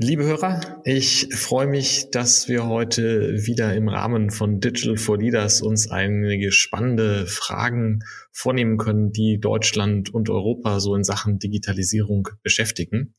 Liebe 0.00 0.22
Hörer, 0.22 0.80
ich 0.84 1.26
freue 1.34 1.66
mich, 1.66 2.12
dass 2.12 2.46
wir 2.46 2.68
heute 2.68 3.44
wieder 3.48 3.74
im 3.74 3.88
Rahmen 3.88 4.30
von 4.30 4.60
Digital 4.60 4.96
for 4.96 5.18
Leaders 5.18 5.60
uns 5.60 5.90
einige 5.90 6.52
spannende 6.52 7.26
Fragen 7.26 8.04
vornehmen 8.38 8.76
können, 8.76 9.10
die 9.10 9.40
Deutschland 9.40 10.14
und 10.14 10.30
Europa 10.30 10.78
so 10.78 10.94
in 10.94 11.02
Sachen 11.02 11.40
Digitalisierung 11.40 12.28
beschäftigen. 12.44 13.14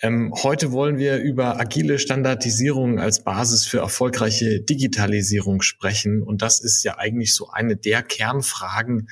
Ähm, 0.00 0.32
heute 0.42 0.72
wollen 0.72 0.96
wir 0.96 1.18
über 1.18 1.60
agile 1.60 1.98
Standardisierung 1.98 2.98
als 2.98 3.22
Basis 3.22 3.66
für 3.66 3.80
erfolgreiche 3.80 4.62
Digitalisierung 4.62 5.60
sprechen. 5.60 6.22
Und 6.22 6.40
das 6.40 6.58
ist 6.58 6.82
ja 6.84 6.96
eigentlich 6.96 7.34
so 7.34 7.50
eine 7.50 7.76
der 7.76 8.02
Kernfragen, 8.02 9.08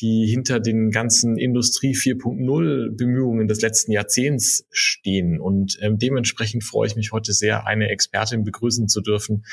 die 0.00 0.26
hinter 0.26 0.60
den 0.60 0.90
ganzen 0.90 1.36
Industrie 1.36 1.94
4.0 1.94 2.96
Bemühungen 2.96 3.48
des 3.48 3.60
letzten 3.60 3.92
Jahrzehnts 3.92 4.64
stehen. 4.70 5.38
Und 5.38 5.76
ähm, 5.82 5.98
dementsprechend 5.98 6.64
freue 6.64 6.86
ich 6.86 6.96
mich 6.96 7.12
heute 7.12 7.34
sehr, 7.34 7.66
eine 7.66 7.90
Expertin 7.90 8.44
begrüßen 8.44 8.88
zu 8.88 9.02
dürfen, 9.02 9.44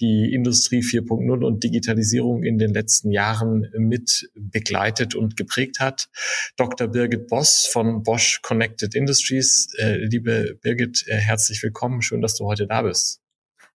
die 0.00 0.30
Industrie 0.34 0.80
4.0 0.80 1.42
und 1.42 1.64
Digitalisierung 1.64 2.42
in 2.42 2.58
den 2.58 2.74
letzten 2.74 3.12
Jahren 3.12 3.70
mit 3.78 4.28
begleitet 4.34 4.73
und 5.14 5.36
geprägt 5.36 5.80
hat. 5.80 6.08
Dr. 6.56 6.88
Birgit 6.88 7.28
Boss 7.28 7.66
von 7.66 8.02
Bosch 8.02 8.40
Connected 8.42 8.94
Industries. 8.94 9.68
Äh, 9.78 9.96
liebe 9.96 10.58
Birgit, 10.62 11.04
äh, 11.06 11.16
herzlich 11.16 11.62
willkommen. 11.62 12.02
Schön, 12.02 12.20
dass 12.20 12.36
du 12.36 12.46
heute 12.46 12.66
da 12.66 12.82
bist. 12.82 13.20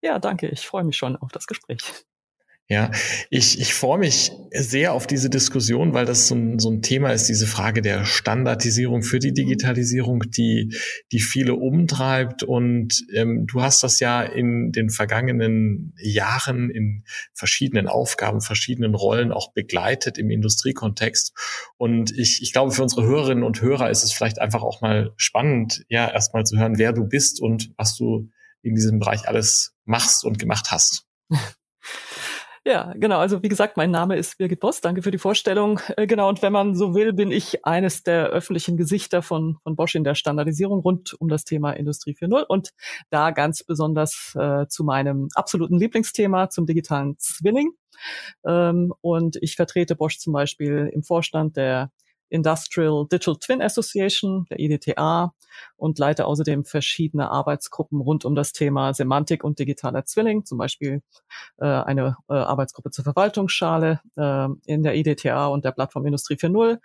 Ja, 0.02 0.18
danke. 0.18 0.48
Ich 0.48 0.66
freue 0.66 0.84
mich 0.84 0.96
schon 0.96 1.16
auf 1.16 1.32
das 1.32 1.46
Gespräch. 1.46 1.78
Ja, 2.66 2.90
ich, 3.28 3.60
ich 3.60 3.74
freue 3.74 3.98
mich 3.98 4.32
sehr 4.50 4.94
auf 4.94 5.06
diese 5.06 5.28
Diskussion, 5.28 5.92
weil 5.92 6.06
das 6.06 6.28
so 6.28 6.34
ein, 6.34 6.58
so 6.58 6.70
ein 6.70 6.80
Thema 6.80 7.12
ist, 7.12 7.28
diese 7.28 7.46
Frage 7.46 7.82
der 7.82 8.06
Standardisierung 8.06 9.02
für 9.02 9.18
die 9.18 9.34
Digitalisierung, 9.34 10.20
die, 10.30 10.74
die 11.12 11.20
viele 11.20 11.56
umtreibt. 11.56 12.42
Und 12.42 13.04
ähm, 13.12 13.46
du 13.46 13.60
hast 13.60 13.82
das 13.82 14.00
ja 14.00 14.22
in 14.22 14.72
den 14.72 14.88
vergangenen 14.88 15.92
Jahren 15.98 16.70
in 16.70 17.04
verschiedenen 17.34 17.86
Aufgaben, 17.86 18.40
verschiedenen 18.40 18.94
Rollen 18.94 19.30
auch 19.30 19.52
begleitet 19.52 20.16
im 20.16 20.30
Industriekontext. 20.30 21.34
Und 21.76 22.16
ich, 22.16 22.40
ich 22.40 22.54
glaube, 22.54 22.72
für 22.72 22.82
unsere 22.82 23.04
Hörerinnen 23.04 23.44
und 23.44 23.60
Hörer 23.60 23.90
ist 23.90 24.04
es 24.04 24.12
vielleicht 24.14 24.40
einfach 24.40 24.62
auch 24.62 24.80
mal 24.80 25.12
spannend, 25.18 25.84
ja, 25.90 26.10
erstmal 26.10 26.44
zu 26.44 26.58
hören, 26.58 26.78
wer 26.78 26.94
du 26.94 27.04
bist 27.04 27.42
und 27.42 27.74
was 27.76 27.94
du 27.94 28.30
in 28.62 28.74
diesem 28.74 29.00
Bereich 29.00 29.28
alles 29.28 29.74
machst 29.84 30.24
und 30.24 30.38
gemacht 30.38 30.70
hast. 30.70 31.06
Ja, 32.66 32.94
genau. 32.96 33.18
Also 33.18 33.42
wie 33.42 33.50
gesagt, 33.50 33.76
mein 33.76 33.90
Name 33.90 34.16
ist 34.16 34.38
Birgit 34.38 34.60
Boss. 34.60 34.80
Danke 34.80 35.02
für 35.02 35.10
die 35.10 35.18
Vorstellung. 35.18 35.80
Äh, 35.98 36.06
genau. 36.06 36.30
Und 36.30 36.40
wenn 36.40 36.52
man 36.52 36.74
so 36.74 36.94
will, 36.94 37.12
bin 37.12 37.30
ich 37.30 37.66
eines 37.66 38.02
der 38.04 38.28
öffentlichen 38.28 38.78
Gesichter 38.78 39.20
von, 39.20 39.58
von 39.62 39.76
Bosch 39.76 39.94
in 39.94 40.02
der 40.02 40.14
Standardisierung 40.14 40.80
rund 40.80 41.12
um 41.20 41.28
das 41.28 41.44
Thema 41.44 41.72
Industrie 41.72 42.16
4.0 42.18 42.42
und 42.46 42.70
da 43.10 43.32
ganz 43.32 43.64
besonders 43.64 44.34
äh, 44.38 44.66
zu 44.68 44.82
meinem 44.82 45.28
absoluten 45.34 45.78
Lieblingsthema, 45.78 46.48
zum 46.48 46.64
digitalen 46.64 47.18
Zwilling. 47.18 47.72
Ähm, 48.46 48.94
und 49.02 49.36
ich 49.42 49.56
vertrete 49.56 49.94
Bosch 49.94 50.18
zum 50.18 50.32
Beispiel 50.32 50.90
im 50.92 51.02
Vorstand 51.02 51.58
der 51.58 51.90
Industrial 52.34 53.06
Digital 53.10 53.36
Twin 53.36 53.62
Association, 53.62 54.46
der 54.50 54.58
IDTA, 54.58 55.32
und 55.76 55.98
leite 55.98 56.26
außerdem 56.26 56.64
verschiedene 56.64 57.30
Arbeitsgruppen 57.30 58.00
rund 58.00 58.24
um 58.24 58.34
das 58.34 58.52
Thema 58.52 58.92
Semantik 58.92 59.44
und 59.44 59.60
digitaler 59.60 60.04
Zwilling, 60.04 60.44
zum 60.44 60.58
Beispiel 60.58 61.02
äh, 61.58 61.64
eine 61.64 62.16
äh, 62.28 62.34
Arbeitsgruppe 62.34 62.90
zur 62.90 63.04
Verwaltungsschale 63.04 64.00
äh, 64.16 64.48
in 64.66 64.82
der 64.82 64.96
IDTA 64.96 65.46
und 65.46 65.64
der 65.64 65.72
Plattform 65.72 66.06
Industrie 66.06 66.34
4.0. 66.34 66.80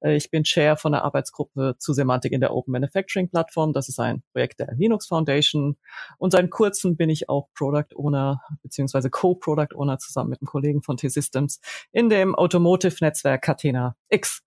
Äh, 0.00 0.16
ich 0.16 0.30
bin 0.30 0.44
Chair 0.44 0.76
von 0.76 0.92
der 0.92 1.04
Arbeitsgruppe 1.04 1.76
zu 1.78 1.92
Semantik 1.92 2.32
in 2.32 2.40
der 2.40 2.54
Open 2.54 2.72
Manufacturing 2.72 3.28
Plattform. 3.28 3.72
Das 3.72 3.88
ist 3.88 3.98
ein 3.98 4.22
Projekt 4.32 4.60
der 4.60 4.74
Linux 4.74 5.06
Foundation. 5.06 5.76
Und 6.18 6.32
seit 6.32 6.50
kurzem 6.50 6.96
bin 6.96 7.10
ich 7.10 7.28
auch 7.28 7.48
Product 7.54 7.94
Owner 7.96 8.42
beziehungsweise 8.62 9.10
Co-Product 9.10 9.74
Owner 9.74 9.98
zusammen 9.98 10.30
mit 10.30 10.40
einem 10.40 10.48
Kollegen 10.48 10.82
von 10.82 10.96
T-Systems 10.96 11.60
in 11.92 12.08
dem 12.08 12.34
Automotive-Netzwerk 12.34 13.42
Catena 13.42 13.96
X. 14.08 14.42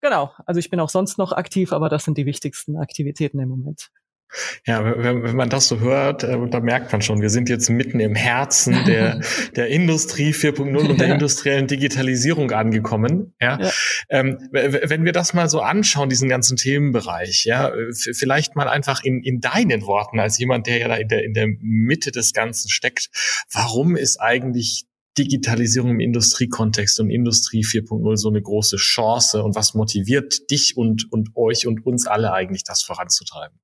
Genau, 0.00 0.32
also 0.46 0.58
ich 0.58 0.70
bin 0.70 0.80
auch 0.80 0.90
sonst 0.90 1.18
noch 1.18 1.32
aktiv, 1.32 1.72
aber 1.72 1.88
das 1.88 2.04
sind 2.04 2.18
die 2.18 2.26
wichtigsten 2.26 2.76
Aktivitäten 2.76 3.40
im 3.40 3.48
Moment. 3.48 3.90
Ja, 4.66 4.84
wenn, 4.84 5.22
wenn 5.22 5.36
man 5.36 5.48
das 5.48 5.68
so 5.68 5.80
hört, 5.80 6.22
äh, 6.22 6.36
da 6.50 6.60
merkt 6.60 6.92
man 6.92 7.00
schon, 7.00 7.22
wir 7.22 7.30
sind 7.30 7.48
jetzt 7.48 7.70
mitten 7.70 7.98
im 7.98 8.14
Herzen 8.14 8.84
der, 8.84 9.20
der 9.56 9.68
Industrie 9.68 10.32
4.0 10.32 10.76
und 10.76 11.00
der 11.00 11.14
industriellen 11.14 11.66
Digitalisierung 11.66 12.50
angekommen. 12.50 13.34
Ja, 13.40 13.58
ja. 13.58 13.70
Ähm, 14.10 14.38
wenn 14.52 15.04
wir 15.04 15.12
das 15.12 15.32
mal 15.32 15.48
so 15.48 15.60
anschauen, 15.60 16.10
diesen 16.10 16.28
ganzen 16.28 16.56
Themenbereich, 16.56 17.44
ja, 17.46 17.72
vielleicht 18.12 18.54
mal 18.54 18.68
einfach 18.68 19.02
in, 19.02 19.22
in 19.22 19.40
deinen 19.40 19.86
Worten 19.86 20.20
als 20.20 20.38
jemand, 20.38 20.66
der 20.66 20.78
ja 20.78 20.88
da 20.88 20.96
in 20.96 21.08
der, 21.08 21.24
in 21.24 21.32
der 21.32 21.46
Mitte 21.60 22.12
des 22.12 22.34
Ganzen 22.34 22.68
steckt, 22.68 23.08
warum 23.50 23.96
ist 23.96 24.20
eigentlich 24.20 24.84
Digitalisierung 25.18 25.90
im 25.90 26.00
Industriekontext 26.00 27.00
und 27.00 27.10
Industrie 27.10 27.64
4.0 27.64 28.16
so 28.16 28.28
eine 28.28 28.40
große 28.40 28.76
Chance 28.76 29.42
und 29.42 29.56
was 29.56 29.74
motiviert 29.74 30.50
dich 30.50 30.76
und, 30.76 31.10
und 31.10 31.30
euch 31.34 31.66
und 31.66 31.84
uns 31.84 32.06
alle 32.06 32.32
eigentlich, 32.32 32.64
das 32.64 32.82
voranzutreiben? 32.82 33.58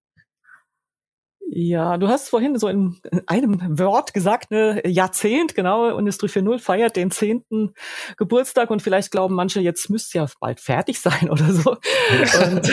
Ja, 1.57 1.99
du 1.99 2.09
hast 2.09 2.31
vorhin 2.31 2.59
so 2.59 2.67
in 2.67 2.97
einem 3.27 3.79
Wort 3.79 4.13
gesagt, 4.13 4.51
ne, 4.51 4.83
Jahrzehnt, 4.89 5.55
genau, 5.55 5.97
Industrie 5.97 6.27
4.0 6.27 6.59
feiert 6.59 6.97
den 6.97 7.13
zehnten 7.13 7.75
Geburtstag 8.17 8.71
und 8.71 8.83
vielleicht 8.83 9.13
glauben 9.13 9.37
manche, 9.37 9.61
jetzt 9.61 9.89
müsste 9.89 10.19
ja 10.19 10.27
bald 10.41 10.59
fertig 10.59 11.01
sein 11.01 11.31
oder 11.31 11.53
so. 11.53 11.73
Und, 11.73 12.73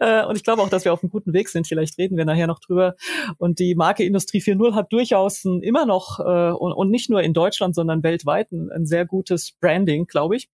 äh, 0.00 0.24
und 0.24 0.36
ich 0.36 0.44
glaube 0.44 0.62
auch, 0.62 0.68
dass 0.68 0.84
wir 0.84 0.92
auf 0.92 1.02
einem 1.02 1.10
guten 1.10 1.32
Weg 1.32 1.48
sind. 1.48 1.66
Vielleicht 1.66 1.98
reden 1.98 2.16
wir 2.16 2.24
nachher 2.24 2.46
noch 2.46 2.60
drüber. 2.60 2.94
Und 3.38 3.58
die 3.58 3.74
Marke 3.74 4.04
Industrie 4.04 4.40
4.0 4.40 4.74
hat 4.74 4.92
durchaus 4.92 5.44
ein, 5.44 5.62
immer 5.62 5.86
noch 5.86 6.20
äh, 6.20 6.52
und, 6.52 6.72
und 6.72 6.90
nicht 6.90 7.10
nur 7.10 7.22
in 7.22 7.32
Deutschland, 7.32 7.74
sondern 7.74 8.02
weltweit 8.02 8.52
ein, 8.52 8.70
ein 8.70 8.86
sehr 8.86 9.06
gutes 9.06 9.52
Branding, 9.60 10.06
glaube 10.06 10.36
ich. 10.36 10.50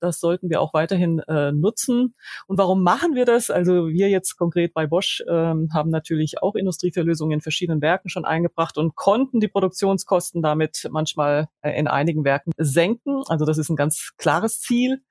Das 0.00 0.20
sollten 0.20 0.50
wir 0.50 0.60
auch 0.60 0.74
weiterhin 0.74 1.20
äh, 1.20 1.52
nutzen. 1.52 2.14
Und 2.46 2.58
warum 2.58 2.82
machen 2.82 3.14
wir 3.14 3.24
das? 3.24 3.50
Also 3.50 3.88
wir 3.88 4.08
jetzt 4.08 4.36
konkret 4.36 4.74
bei 4.74 4.86
Bosch 4.86 5.22
ähm, 5.28 5.68
haben 5.72 5.90
natürlich 5.90 6.42
auch 6.42 6.54
Industrie 6.54 6.92
4 6.92 7.04
Lösungen 7.04 7.32
in 7.32 7.40
verschiedenen 7.40 7.80
Werken 7.82 8.08
schon 8.08 8.24
eingebracht 8.24 8.78
und 8.78 8.94
konnten 8.94 9.40
die 9.40 9.48
Produktionskosten 9.48 10.42
damit 10.42 10.88
manchmal 10.90 11.48
äh, 11.62 11.78
in 11.78 11.88
einigen 11.88 12.24
Werken 12.24 12.52
senken. 12.56 13.22
Also 13.28 13.44
das 13.44 13.58
ist 13.58 13.68
ein 13.68 13.76
ganz 13.76 14.12
klares 14.16 14.60
Ziel. 14.60 15.02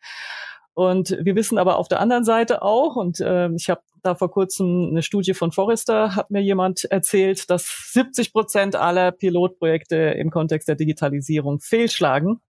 Und 0.79 1.17
wir 1.19 1.35
wissen 1.35 1.57
aber 1.57 1.75
auf 1.75 1.89
der 1.89 1.99
anderen 1.99 2.23
Seite 2.23 2.61
auch, 2.61 2.95
und 2.95 3.19
äh, 3.19 3.49
ich 3.51 3.69
habe 3.69 3.81
da 4.01 4.15
vor 4.15 4.31
kurzem 4.31 4.87
eine 4.91 5.03
Studie 5.03 5.33
von 5.33 5.51
Forrester, 5.51 6.15
hat 6.15 6.31
mir 6.31 6.41
jemand 6.41 6.85
erzählt, 6.85 7.49
dass 7.49 7.91
70 7.91 8.31
Prozent 8.31 8.77
aller 8.77 9.11
Pilotprojekte 9.11 9.97
im 9.97 10.31
Kontext 10.31 10.69
der 10.69 10.75
Digitalisierung 10.75 11.59
fehlschlagen. 11.59 12.39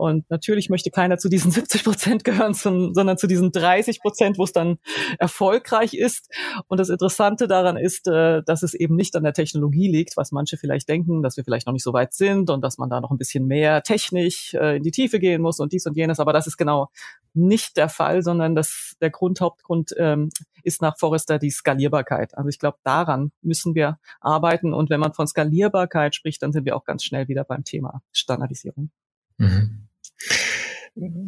Und 0.00 0.30
natürlich 0.30 0.70
möchte 0.70 0.90
keiner 0.90 1.18
zu 1.18 1.28
diesen 1.28 1.50
70 1.50 1.84
Prozent 1.84 2.24
gehören, 2.24 2.54
sondern 2.54 3.18
zu 3.18 3.26
diesen 3.26 3.52
30 3.52 4.00
Prozent, 4.00 4.38
wo 4.38 4.44
es 4.44 4.52
dann 4.52 4.78
erfolgreich 5.18 5.92
ist. 5.92 6.30
Und 6.68 6.80
das 6.80 6.88
Interessante 6.88 7.46
daran 7.46 7.76
ist, 7.76 8.08
äh, 8.08 8.42
dass 8.42 8.62
es 8.62 8.72
eben 8.72 8.96
nicht 8.96 9.14
an 9.14 9.24
der 9.24 9.34
Technologie 9.34 9.88
liegt, 9.88 10.16
was 10.16 10.32
manche 10.32 10.56
vielleicht 10.56 10.88
denken, 10.88 11.22
dass 11.22 11.36
wir 11.36 11.44
vielleicht 11.44 11.66
noch 11.66 11.74
nicht 11.74 11.84
so 11.84 11.92
weit 11.92 12.14
sind 12.14 12.48
und 12.48 12.62
dass 12.62 12.78
man 12.78 12.88
da 12.88 13.02
noch 13.02 13.10
ein 13.10 13.18
bisschen 13.18 13.46
mehr 13.46 13.82
technisch 13.82 14.54
äh, 14.54 14.78
in 14.78 14.82
die 14.82 14.90
Tiefe 14.90 15.18
gehen 15.18 15.42
muss 15.42 15.60
und 15.60 15.74
dies 15.74 15.84
und 15.84 15.98
jenes. 15.98 16.18
Aber 16.18 16.32
das 16.32 16.46
ist 16.46 16.56
genau 16.56 16.88
nicht 17.34 17.76
der 17.76 17.90
Fall, 17.90 18.22
sondern 18.22 18.54
das, 18.54 18.96
der 19.02 19.10
Grund, 19.10 19.42
Hauptgrund 19.42 19.94
ähm, 19.98 20.30
ist 20.62 20.80
nach 20.80 20.98
Forrester 20.98 21.38
die 21.38 21.50
Skalierbarkeit. 21.50 22.38
Also 22.38 22.48
ich 22.48 22.58
glaube, 22.58 22.78
daran 22.84 23.32
müssen 23.42 23.74
wir 23.74 23.98
arbeiten. 24.22 24.72
Und 24.72 24.88
wenn 24.88 25.00
man 25.00 25.12
von 25.12 25.26
Skalierbarkeit 25.26 26.14
spricht, 26.14 26.42
dann 26.42 26.52
sind 26.52 26.64
wir 26.64 26.74
auch 26.74 26.84
ganz 26.84 27.04
schnell 27.04 27.28
wieder 27.28 27.44
beim 27.44 27.64
Thema 27.64 28.02
Standardisierung. 28.12 28.90
Mhm. 29.36 29.89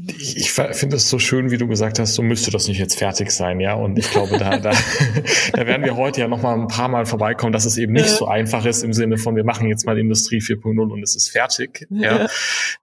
Ich, 0.08 0.36
ich 0.36 0.50
finde 0.50 0.96
es 0.96 1.08
so 1.08 1.18
schön, 1.18 1.50
wie 1.50 1.56
du 1.56 1.68
gesagt 1.68 1.98
hast, 1.98 2.14
so 2.14 2.22
müsste 2.22 2.50
das 2.50 2.66
nicht 2.66 2.78
jetzt 2.78 2.98
fertig 2.98 3.30
sein, 3.30 3.60
ja. 3.60 3.74
Und 3.74 3.98
ich 3.98 4.10
glaube, 4.10 4.36
da, 4.36 4.58
da, 4.58 4.72
da 5.52 5.66
werden 5.66 5.84
wir 5.84 5.96
heute 5.96 6.20
ja 6.20 6.28
noch 6.28 6.42
mal 6.42 6.54
ein 6.54 6.66
paar 6.66 6.88
Mal 6.88 7.06
vorbeikommen, 7.06 7.52
dass 7.52 7.64
es 7.64 7.78
eben 7.78 7.92
nicht 7.92 8.08
so 8.08 8.26
einfach 8.26 8.66
ist 8.66 8.82
im 8.82 8.92
Sinne 8.92 9.18
von, 9.18 9.36
wir 9.36 9.44
machen 9.44 9.68
jetzt 9.68 9.86
mal 9.86 9.98
Industrie 9.98 10.38
4.0 10.40 10.78
und 10.80 11.02
es 11.02 11.14
ist 11.14 11.30
fertig. 11.30 11.86
Ja. 11.90 12.28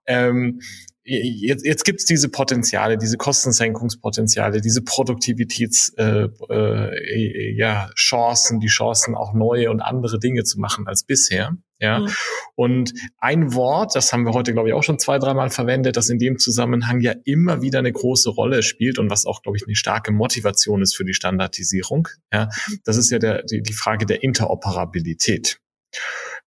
Ähm, 0.06 0.60
jetzt, 1.04 1.64
jetzt 1.64 1.84
gibt 1.84 2.00
es 2.00 2.06
diese 2.06 2.28
Potenziale, 2.28 2.98
diese 2.98 3.16
Kostensenkungspotenziale, 3.16 4.60
diese 4.60 4.82
Produktivitäts 4.82 5.92
äh, 5.96 6.28
äh, 6.50 7.54
ja, 7.56 7.90
Chancen, 7.94 8.60
die 8.60 8.68
Chancen 8.68 9.14
auch 9.14 9.32
neue 9.34 9.70
und 9.70 9.80
andere 9.80 10.18
Dinge 10.18 10.44
zu 10.44 10.60
machen 10.60 10.86
als 10.86 11.04
bisher. 11.04 11.56
Ja. 11.80 12.00
Mhm. 12.00 12.08
Und 12.56 12.92
ein 13.18 13.54
Wort, 13.54 13.96
das 13.96 14.12
haben 14.12 14.24
wir 14.24 14.32
heute, 14.32 14.52
glaube 14.52 14.68
ich, 14.68 14.74
auch 14.74 14.82
schon 14.82 14.98
zwei, 14.98 15.18
dreimal 15.18 15.48
verwendet, 15.50 15.96
das 15.96 16.10
in 16.10 16.18
dem 16.18 16.38
Zusammenhang 16.38 17.00
ja 17.00 17.14
immer 17.24 17.62
wieder 17.62 17.78
eine 17.78 17.92
große 17.92 18.30
Rolle 18.30 18.62
spielt 18.62 18.98
und 18.98 19.10
was 19.10 19.24
auch, 19.24 19.42
glaube 19.42 19.56
ich, 19.56 19.66
eine 19.66 19.74
starke 19.74 20.12
Motivation 20.12 20.82
ist 20.82 20.94
für 20.94 21.04
die 21.04 21.14
Standardisierung. 21.14 22.08
Ja. 22.32 22.50
Das 22.84 22.96
ist 22.98 23.10
ja 23.10 23.18
der, 23.18 23.42
die, 23.44 23.62
die 23.62 23.72
Frage 23.72 24.04
der 24.04 24.22
Interoperabilität. 24.22 25.58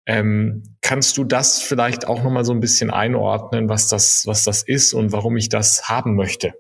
Ähm, 0.06 0.64
kannst 0.82 1.18
du 1.18 1.24
das 1.24 1.62
vielleicht 1.62 2.08
auch 2.08 2.24
nochmal 2.24 2.44
so 2.44 2.54
ein 2.54 2.60
bisschen 2.60 2.92
einordnen, 2.92 3.70
was 3.70 3.88
das, 3.88 4.24
was 4.28 4.44
das 4.44 4.64
ist 4.64 4.94
und 4.94 5.12
warum 5.12 5.38
ich 5.38 5.50
das 5.50 5.88
haben 5.88 6.16
möchte? 6.16 6.54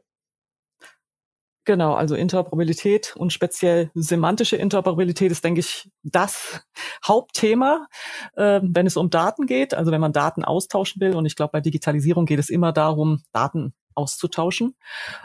Genau, 1.66 1.94
also 1.94 2.16
Interoperabilität 2.16 3.16
und 3.16 3.32
speziell 3.32 3.90
semantische 3.94 4.58
Interoperabilität 4.58 5.32
ist, 5.32 5.46
denke 5.46 5.62
ich, 5.62 5.90
das 6.04 6.62
Hauptthema, 7.08 7.88
äh, 8.36 8.60
wenn 8.62 8.86
es 8.86 8.98
um 8.98 9.10
Daten 9.10 9.46
geht. 9.46 9.74
Also 9.74 9.92
wenn 9.92 10.02
man 10.02 10.12
Daten 10.12 10.44
austauschen 10.44 11.00
will. 11.02 11.16
Und 11.16 11.26
ich 11.26 11.38
glaube, 11.38 11.52
bei 11.54 11.62
Digitalisierung 11.62 12.26
geht 12.26 12.40
es 12.40 12.50
immer 12.50 12.74
darum, 12.74 13.24
Daten 13.32 13.74
auszutauschen. 13.96 14.76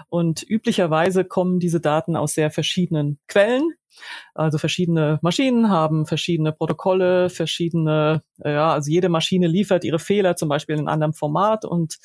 Und 0.09 0.43
üblicherweise 0.49 1.25
kommen 1.25 1.59
diese 1.59 1.81
Daten 1.81 2.17
aus 2.17 2.35
sehr 2.35 2.51
verschiedenen 2.51 3.19
Quellen. 3.29 3.73
Also 4.35 4.59
verschiedene 4.59 5.19
Maschinen 5.23 5.71
haben 5.71 6.07
verschiedene 6.07 6.53
Protokolle, 6.53 7.31
verschiedene, 7.31 8.23
äh, 8.43 8.53
ja, 8.53 8.73
also 8.73 8.91
jede 8.91 9.09
Maschine 9.09 9.47
liefert 9.47 9.85
ihre 9.85 9.99
Fehler 9.99 10.37
zum 10.37 10.49
Beispiel 10.49 10.75
in 10.75 10.81
einem 10.81 10.89
anderen 10.89 11.13
Format 11.15 11.65
und 11.65 11.97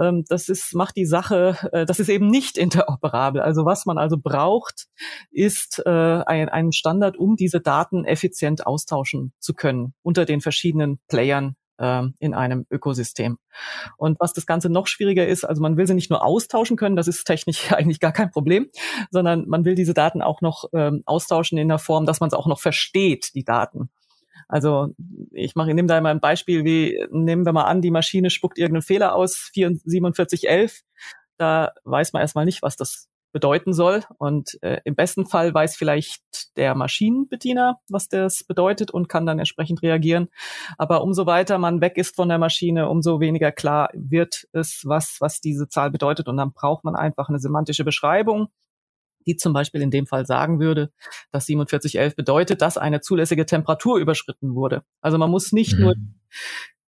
ähm, 0.00 0.24
das 0.28 0.48
ist, 0.48 0.74
macht 0.74 0.96
die 0.96 1.06
Sache, 1.06 1.56
äh, 1.72 1.86
das 1.86 2.00
ist 2.00 2.08
eben 2.08 2.28
nicht 2.28 2.58
interoperabel. 2.58 3.40
Also 3.42 3.64
was 3.64 3.86
man 3.86 3.98
also 3.98 4.16
braucht, 4.18 4.86
ist 5.30 5.82
äh, 5.84 5.90
ein, 5.90 6.48
ein 6.48 6.72
Standard, 6.72 7.16
um 7.16 7.36
diese 7.36 7.60
Daten 7.60 8.04
effizient 8.04 8.66
austauschen 8.66 9.32
zu 9.38 9.54
können 9.54 9.94
unter 10.02 10.24
den 10.24 10.40
verschiedenen 10.40 11.00
Playern 11.08 11.56
in 11.78 12.34
einem 12.34 12.66
Ökosystem. 12.70 13.38
Und 13.96 14.18
was 14.20 14.32
das 14.32 14.46
Ganze 14.46 14.70
noch 14.70 14.86
schwieriger 14.86 15.26
ist, 15.26 15.44
also 15.44 15.60
man 15.60 15.76
will 15.76 15.86
sie 15.86 15.94
nicht 15.94 16.10
nur 16.10 16.24
austauschen 16.24 16.76
können, 16.76 16.96
das 16.96 17.08
ist 17.08 17.24
technisch 17.24 17.72
eigentlich 17.72 18.00
gar 18.00 18.12
kein 18.12 18.30
Problem, 18.30 18.68
sondern 19.10 19.46
man 19.48 19.64
will 19.64 19.74
diese 19.74 19.94
Daten 19.94 20.22
auch 20.22 20.40
noch 20.40 20.64
ähm, 20.72 21.02
austauschen 21.06 21.58
in 21.58 21.68
der 21.68 21.78
Form, 21.78 22.06
dass 22.06 22.20
man 22.20 22.28
es 22.28 22.34
auch 22.34 22.46
noch 22.46 22.60
versteht, 22.60 23.34
die 23.34 23.44
Daten. 23.44 23.90
Also 24.48 24.94
ich 25.32 25.54
mache, 25.56 25.74
nehme 25.74 25.88
da 25.88 26.00
mal 26.00 26.10
ein 26.10 26.20
Beispiel, 26.20 26.64
wie 26.64 27.04
nehmen 27.10 27.44
wir 27.44 27.52
mal 27.52 27.64
an, 27.64 27.82
die 27.82 27.90
Maschine 27.90 28.30
spuckt 28.30 28.58
irgendeinen 28.58 28.82
Fehler 28.82 29.14
aus, 29.14 29.50
4711. 29.52 30.82
Da 31.36 31.72
weiß 31.84 32.12
man 32.12 32.22
erstmal 32.22 32.44
nicht, 32.44 32.62
was 32.62 32.76
das 32.76 33.08
bedeuten 33.36 33.74
soll. 33.74 34.02
Und 34.16 34.56
äh, 34.62 34.80
im 34.84 34.94
besten 34.94 35.26
Fall 35.26 35.52
weiß 35.52 35.76
vielleicht 35.76 36.56
der 36.56 36.74
Maschinenbediener, 36.74 37.78
was 37.90 38.08
das 38.08 38.44
bedeutet 38.44 38.90
und 38.90 39.10
kann 39.10 39.26
dann 39.26 39.38
entsprechend 39.38 39.82
reagieren. 39.82 40.28
Aber 40.78 41.02
umso 41.02 41.26
weiter 41.26 41.58
man 41.58 41.82
weg 41.82 41.98
ist 41.98 42.16
von 42.16 42.30
der 42.30 42.38
Maschine, 42.38 42.88
umso 42.88 43.20
weniger 43.20 43.52
klar 43.52 43.90
wird 43.92 44.48
es, 44.52 44.84
was, 44.86 45.18
was 45.20 45.42
diese 45.42 45.68
Zahl 45.68 45.90
bedeutet. 45.90 46.28
Und 46.28 46.38
dann 46.38 46.54
braucht 46.54 46.82
man 46.82 46.96
einfach 46.96 47.28
eine 47.28 47.38
semantische 47.38 47.84
Beschreibung, 47.84 48.48
die 49.26 49.36
zum 49.36 49.52
Beispiel 49.52 49.82
in 49.82 49.90
dem 49.90 50.06
Fall 50.06 50.24
sagen 50.24 50.58
würde, 50.58 50.90
dass 51.30 51.44
4711 51.44 52.16
bedeutet, 52.16 52.62
dass 52.62 52.78
eine 52.78 53.02
zulässige 53.02 53.44
Temperatur 53.44 53.98
überschritten 53.98 54.54
wurde. 54.54 54.82
Also 55.02 55.18
man 55.18 55.30
muss 55.30 55.52
nicht 55.52 55.74
mhm. 55.74 55.80
nur 55.80 55.94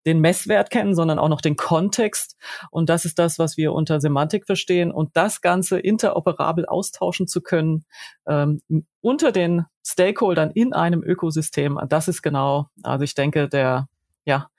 den 0.09 0.21
Messwert 0.21 0.71
kennen, 0.71 0.95
sondern 0.95 1.19
auch 1.19 1.29
noch 1.29 1.41
den 1.41 1.57
Kontext. 1.57 2.37
Und 2.71 2.89
das 2.89 3.05
ist 3.05 3.19
das, 3.19 3.39
was 3.39 3.57
wir 3.57 3.73
unter 3.73 4.01
Semantik 4.01 4.47
verstehen. 4.47 4.91
Und 4.91 5.17
das 5.17 5.41
Ganze 5.41 5.79
interoperabel 5.79 6.67
austauschen 6.67 7.29
zu 7.29 7.43
können 7.43 7.85
ähm, 8.27 8.61
unter 9.01 9.31
den 9.31 9.67
Stakeholdern 9.87 10.51
in 10.51 10.73
einem 10.73 11.03
Ökosystem, 11.03 11.79
das 11.89 12.09
ist 12.09 12.23
genau, 12.23 12.69
also 12.83 13.05
ich 13.05 13.15
denke, 13.15 13.49
der, 13.49 13.89
ja, 14.25 14.51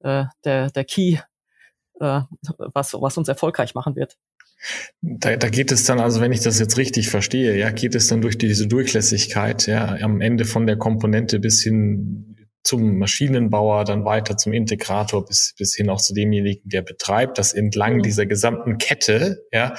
äh, 0.00 0.24
der, 0.44 0.70
der 0.70 0.84
Key, 0.84 1.18
äh, 2.00 2.20
was, 2.58 2.94
was 2.94 3.18
uns 3.18 3.28
erfolgreich 3.28 3.74
machen 3.74 3.96
wird. 3.96 4.16
Da, 5.00 5.36
da 5.36 5.48
geht 5.48 5.70
es 5.70 5.84
dann, 5.84 6.00
also 6.00 6.20
wenn 6.20 6.32
ich 6.32 6.40
das 6.40 6.58
jetzt 6.58 6.76
richtig 6.78 7.08
verstehe, 7.08 7.56
ja, 7.56 7.70
geht 7.70 7.94
es 7.94 8.08
dann 8.08 8.20
durch 8.20 8.38
diese 8.38 8.66
Durchlässigkeit, 8.66 9.66
ja, 9.66 9.94
am 10.00 10.20
Ende 10.20 10.44
von 10.44 10.66
der 10.66 10.76
Komponente 10.76 11.38
bis 11.38 11.62
hin 11.62 12.27
zum 12.68 12.98
Maschinenbauer, 12.98 13.84
dann 13.84 14.04
weiter 14.04 14.36
zum 14.36 14.52
Integrator 14.52 15.24
bis, 15.24 15.54
bis 15.56 15.74
hin 15.74 15.88
auch 15.88 16.02
zu 16.02 16.12
demjenigen, 16.12 16.68
der 16.68 16.82
betreibt, 16.82 17.38
dass 17.38 17.54
entlang 17.54 17.96
mhm. 17.96 18.02
dieser 18.02 18.26
gesamten 18.26 18.76
Kette, 18.76 19.42
ja, 19.52 19.74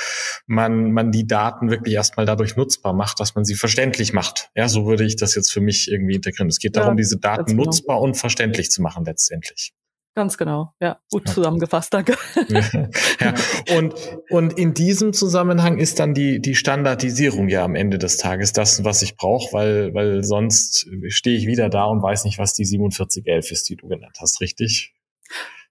man, 0.47 0.91
man 0.91 1.11
die 1.11 1.27
Daten 1.27 1.69
wirklich 1.69 1.93
erstmal 1.93 2.25
dadurch 2.25 2.55
nutzbar 2.55 2.93
macht, 2.93 3.19
dass 3.19 3.35
man 3.35 3.45
sie 3.45 3.53
verständlich 3.53 4.11
macht. 4.11 4.49
Ja, 4.55 4.67
so 4.67 4.87
würde 4.87 5.03
ich 5.03 5.17
das 5.17 5.35
jetzt 5.35 5.51
für 5.51 5.61
mich 5.61 5.87
irgendwie 5.91 6.15
integrieren. 6.15 6.47
Es 6.47 6.57
geht 6.57 6.77
darum, 6.77 6.93
ja, 6.93 6.95
diese 6.95 7.19
Daten 7.19 7.51
genau. 7.51 7.65
nutzbar 7.65 8.01
und 8.01 8.15
verständlich 8.15 8.71
zu 8.71 8.81
machen 8.81 9.05
letztendlich. 9.05 9.71
Ganz 10.15 10.37
genau, 10.37 10.73
ja, 10.81 10.99
gut 11.11 11.29
zusammengefasst, 11.29 11.93
danke. 11.93 12.15
ja, 13.19 13.33
und, 13.77 13.93
und 14.29 14.57
in 14.57 14.73
diesem 14.73 15.13
Zusammenhang 15.13 15.77
ist 15.77 15.99
dann 15.99 16.13
die, 16.13 16.41
die 16.41 16.55
Standardisierung 16.55 17.47
ja 17.47 17.63
am 17.63 17.75
Ende 17.75 17.97
des 17.97 18.17
Tages 18.17 18.51
das, 18.51 18.83
was 18.83 19.01
ich 19.01 19.15
brauche, 19.15 19.53
weil, 19.53 19.93
weil 19.93 20.23
sonst 20.23 20.89
stehe 21.07 21.37
ich 21.37 21.47
wieder 21.47 21.69
da 21.69 21.85
und 21.85 22.01
weiß 22.01 22.25
nicht, 22.25 22.39
was 22.39 22.53
die 22.53 22.65
4711 22.65 23.51
ist, 23.51 23.69
die 23.69 23.75
du 23.75 23.87
genannt 23.87 24.17
hast, 24.19 24.41
richtig? 24.41 24.93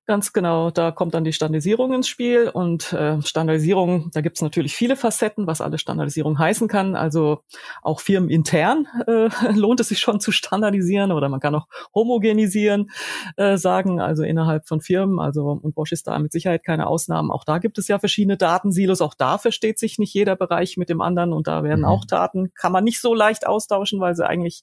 Ganz 0.09 0.33
genau, 0.33 0.71
da 0.71 0.91
kommt 0.91 1.13
dann 1.13 1.25
die 1.25 1.35
Standardisierung 1.35 1.93
ins 1.93 2.09
Spiel 2.09 2.49
und 2.49 2.95
äh, 2.95 3.21
Standardisierung, 3.21 4.11
da 4.15 4.23
gibt 4.23 4.39
es 4.39 4.43
natürlich 4.43 4.75
viele 4.75 4.97
Facetten, 4.97 5.47
was 5.47 5.61
alle 5.61 5.77
Standardisierung 5.77 6.39
heißen 6.39 6.67
kann. 6.67 6.97
Also 6.97 7.43
auch 7.83 8.01
firmenintern 8.01 8.87
äh, 9.07 9.29
lohnt 9.53 9.81
es 9.81 9.89
sich 9.89 9.99
schon 9.99 10.19
zu 10.19 10.33
standardisieren 10.33 11.13
oder 11.13 11.29
man 11.29 11.41
kann 11.41 11.55
auch 11.55 11.67
homogenisieren 11.95 12.91
äh, 13.37 13.59
sagen, 13.59 14.01
also 14.01 14.23
innerhalb 14.23 14.67
von 14.67 14.81
Firmen. 14.81 15.21
Also 15.21 15.45
und 15.63 15.75
Bosch 15.75 15.93
ist 15.93 16.07
da 16.07 16.19
mit 16.19 16.33
Sicherheit 16.33 16.65
keine 16.65 16.87
Ausnahmen. 16.87 17.31
Auch 17.31 17.45
da 17.45 17.59
gibt 17.59 17.77
es 17.77 17.87
ja 17.87 17.99
verschiedene 17.99 18.39
Datensilos. 18.39 19.03
Auch 19.03 19.13
da 19.13 19.37
versteht 19.37 19.79
sich 19.79 19.99
nicht 19.99 20.15
jeder 20.15 20.37
Bereich 20.37 20.79
mit 20.79 20.89
dem 20.89 21.03
anderen 21.03 21.35
und 21.35 21.49
da 21.49 21.65
werden 21.65 21.81
mhm. 21.81 21.85
auch 21.85 22.07
Daten 22.07 22.55
kann 22.55 22.73
man 22.73 22.83
nicht 22.83 23.03
so 23.03 23.13
leicht 23.13 23.47
austauschen, 23.47 24.01
weil 24.01 24.15
sie 24.15 24.27
eigentlich 24.27 24.63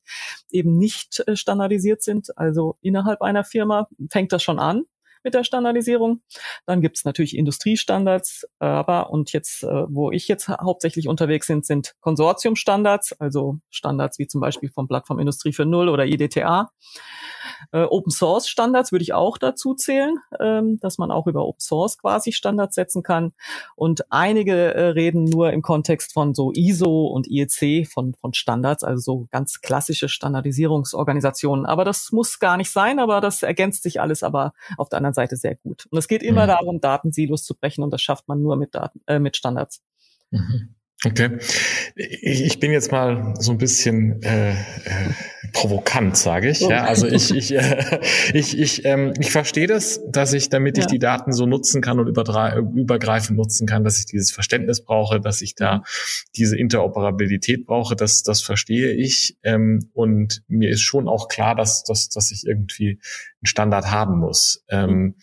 eben 0.50 0.76
nicht 0.76 1.24
äh, 1.28 1.36
standardisiert 1.36 2.02
sind. 2.02 2.36
Also 2.36 2.78
innerhalb 2.82 3.22
einer 3.22 3.44
Firma 3.44 3.88
fängt 4.10 4.34
das 4.34 4.42
schon 4.42 4.58
an 4.58 4.86
mit 5.26 5.34
der 5.34 5.44
Standardisierung. 5.44 6.22
Dann 6.66 6.80
gibt 6.80 6.98
es 6.98 7.04
natürlich 7.04 7.36
Industriestandards, 7.36 8.48
aber 8.60 9.10
und 9.10 9.34
jetzt, 9.34 9.64
äh, 9.64 9.84
wo 9.90 10.12
ich 10.12 10.30
jetzt 10.30 10.48
hauptsächlich 10.48 11.10
unterwegs 11.10 11.48
bin, 11.48 11.64
sind 11.64 11.96
Konsortiumstandards, 12.00 13.20
also 13.20 13.58
Standards 13.70 14.20
wie 14.20 14.28
zum 14.28 14.40
Beispiel 14.40 14.70
vom 14.70 14.88
Plattform 14.88 15.20
Industrie 15.20 15.52
für 15.52 15.66
Null 15.66 15.90
oder 15.90 16.06
IDTA. 16.06 16.70
Äh, 17.72 17.84
Open 17.84 18.12
Source 18.12 18.48
Standards 18.48 18.92
würde 18.92 19.04
ich 19.04 19.14
auch 19.14 19.38
dazu 19.38 19.74
zählen, 19.74 20.18
ähm, 20.40 20.78
dass 20.80 20.98
man 20.98 21.12
auch 21.12 21.28
über 21.28 21.46
Open 21.46 21.60
Source 21.60 21.98
quasi 21.98 22.32
Standards 22.32 22.76
setzen 22.76 23.04
kann. 23.04 23.34
Und 23.76 24.12
einige 24.12 24.74
äh, 24.74 24.88
reden 24.90 25.24
nur 25.24 25.52
im 25.52 25.62
Kontext 25.62 26.14
von 26.14 26.36
so 26.36 26.52
ISO 26.54 27.08
und 27.08 27.28
IEC 27.28 27.88
von, 27.88 28.14
von 28.14 28.34
Standards, 28.34 28.84
also 28.84 29.02
so 29.02 29.28
ganz 29.32 29.62
klassische 29.62 30.10
Standardisierungsorganisationen. 30.10 31.66
Aber 31.66 31.84
das 31.84 32.12
muss 32.12 32.40
gar 32.40 32.58
nicht 32.58 32.72
sein, 32.72 33.00
aber 33.00 33.22
das 33.22 33.42
ergänzt 33.42 33.84
sich 33.84 34.00
alles 34.00 34.22
aber 34.22 34.54
auf 34.78 34.90
der 34.90 34.98
anderen 34.98 35.15
Seite 35.16 35.36
sehr 35.36 35.56
gut. 35.56 35.88
Und 35.90 35.98
es 35.98 36.08
geht 36.08 36.22
immer 36.22 36.44
mhm. 36.44 36.50
darum, 36.50 36.82
Datensilos 36.82 37.44
zu 37.44 37.56
brechen 37.56 37.84
und 37.84 37.92
das 37.92 38.02
schafft 38.02 38.28
man 38.28 38.42
nur 38.42 38.56
mit 38.56 38.76
Daten, 38.76 39.02
äh, 39.08 39.20
mit 39.20 39.36
Standards. 39.36 39.82
Mhm. 40.32 40.76
Okay. 41.04 41.40
Ich 41.96 42.60
bin 42.60 42.72
jetzt 42.72 42.92
mal 42.92 43.34
so 43.40 43.52
ein 43.52 43.58
bisschen 43.58 44.22
äh, 44.24 44.52
äh, 44.52 44.56
provokant, 45.56 46.18
sage 46.18 46.50
ich. 46.50 46.60
Ja, 46.60 46.84
also 46.84 47.08
ich 47.08 47.34
ich 47.34 47.56
äh, 47.56 48.02
ich 48.34 48.60
ich, 48.60 48.86
ähm, 48.86 49.14
ich 49.20 49.32
verstehe 49.32 49.68
das, 49.68 50.02
dass 50.08 50.34
ich, 50.34 50.50
damit 50.50 50.78
ich 50.78 50.84
ja. 50.84 50.90
die 50.90 51.00
Daten 51.00 51.32
so 51.32 51.46
nutzen 51.46 51.82
kann 51.82 51.98
und 52.00 52.08
übergreifend 52.08 53.38
nutzen 53.38 53.66
kann, 53.66 53.86
dass 53.86 53.98
ich 53.98 54.06
dieses 54.06 54.32
Verständnis 54.32 54.84
brauche, 54.84 55.22
dass 55.22 55.42
ich 55.42 55.56
da 55.56 55.84
diese 56.36 56.58
Interoperabilität 56.58 57.66
brauche. 57.66 57.96
Das 57.96 58.22
das 58.22 58.42
verstehe 58.42 58.92
ich 58.92 59.38
ähm, 59.44 59.90
und 59.94 60.44
mir 60.48 60.70
ist 60.70 60.82
schon 60.82 61.08
auch 61.08 61.30
klar, 61.30 61.56
dass 61.56 61.84
dass 61.84 62.10
dass 62.10 62.32
ich 62.32 62.46
irgendwie 62.46 63.00
einen 63.42 63.48
Standard 63.48 63.90
haben 63.90 64.20
muss. 64.20 64.64
Ähm. 64.70 65.16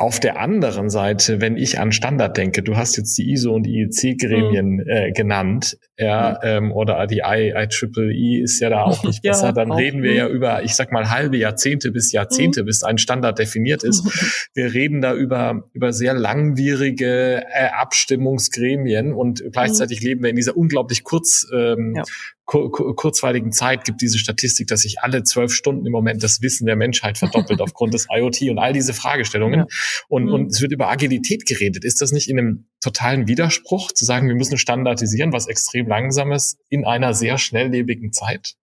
Auf 0.00 0.20
der 0.20 0.38
anderen 0.38 0.90
Seite, 0.90 1.40
wenn 1.40 1.56
ich 1.56 1.80
an 1.80 1.90
Standard 1.90 2.36
denke, 2.36 2.62
du 2.62 2.76
hast 2.76 2.96
jetzt 2.96 3.18
die 3.18 3.32
ISO 3.32 3.52
und 3.52 3.64
die 3.64 3.80
IEC-Gremien 3.80 4.74
mhm. 4.74 4.84
äh, 4.86 5.10
genannt, 5.10 5.76
ja, 5.98 6.38
mhm. 6.40 6.48
ähm, 6.48 6.72
oder 6.72 7.06
die 7.08 7.22
IEEE 7.24 8.40
ist 8.40 8.60
ja 8.60 8.70
da 8.70 8.84
auch 8.84 9.02
nicht 9.02 9.20
ja, 9.24 9.32
besser, 9.32 9.52
dann 9.52 9.72
reden 9.72 10.02
wir 10.02 10.14
ja 10.14 10.28
über, 10.28 10.62
ich 10.62 10.74
sag 10.76 10.92
mal, 10.92 11.10
halbe 11.10 11.36
Jahrzehnte 11.36 11.90
bis 11.90 12.12
Jahrzehnte, 12.12 12.62
mhm. 12.62 12.66
bis 12.66 12.84
ein 12.84 12.98
Standard 12.98 13.38
definiert 13.38 13.82
ist. 13.82 14.04
Wir 14.54 14.72
reden 14.72 15.00
da 15.00 15.14
über, 15.14 15.68
über 15.72 15.92
sehr 15.92 16.14
langwierige 16.14 17.42
äh, 17.52 17.68
Abstimmungsgremien 17.72 19.12
und 19.12 19.42
gleichzeitig 19.52 20.00
mhm. 20.00 20.06
leben 20.06 20.22
wir 20.22 20.30
in 20.30 20.36
dieser 20.36 20.56
unglaublich 20.56 21.04
kurz, 21.04 21.46
ähm, 21.52 21.94
ja 21.96 22.04
kurzweiligen 22.48 23.52
Zeit 23.52 23.84
gibt 23.84 24.00
diese 24.00 24.18
Statistik, 24.18 24.68
dass 24.68 24.80
sich 24.80 25.00
alle 25.00 25.22
zwölf 25.22 25.52
Stunden 25.52 25.84
im 25.84 25.92
Moment 25.92 26.22
das 26.22 26.40
Wissen 26.40 26.64
der 26.64 26.76
Menschheit 26.76 27.18
verdoppelt 27.18 27.60
aufgrund 27.60 27.92
des 27.92 28.06
IoT 28.10 28.42
und 28.50 28.58
all 28.58 28.72
diese 28.72 28.94
Fragestellungen. 28.94 29.60
Ja. 29.60 29.66
Und, 30.08 30.24
mhm. 30.24 30.32
und 30.32 30.46
es 30.46 30.62
wird 30.62 30.72
über 30.72 30.88
Agilität 30.88 31.44
geredet. 31.44 31.84
Ist 31.84 32.00
das 32.00 32.10
nicht 32.10 32.30
in 32.30 32.38
einem 32.38 32.64
totalen 32.80 33.26
Widerspruch, 33.28 33.92
zu 33.92 34.04
sagen, 34.04 34.28
wir 34.28 34.34
müssen 34.34 34.58
standardisieren, 34.58 35.32
was 35.32 35.48
extrem 35.48 35.88
langsames 35.88 36.58
in 36.68 36.84
einer 36.84 37.14
sehr 37.14 37.38
schnelllebigen 37.38 38.12
Zeit? 38.12 38.54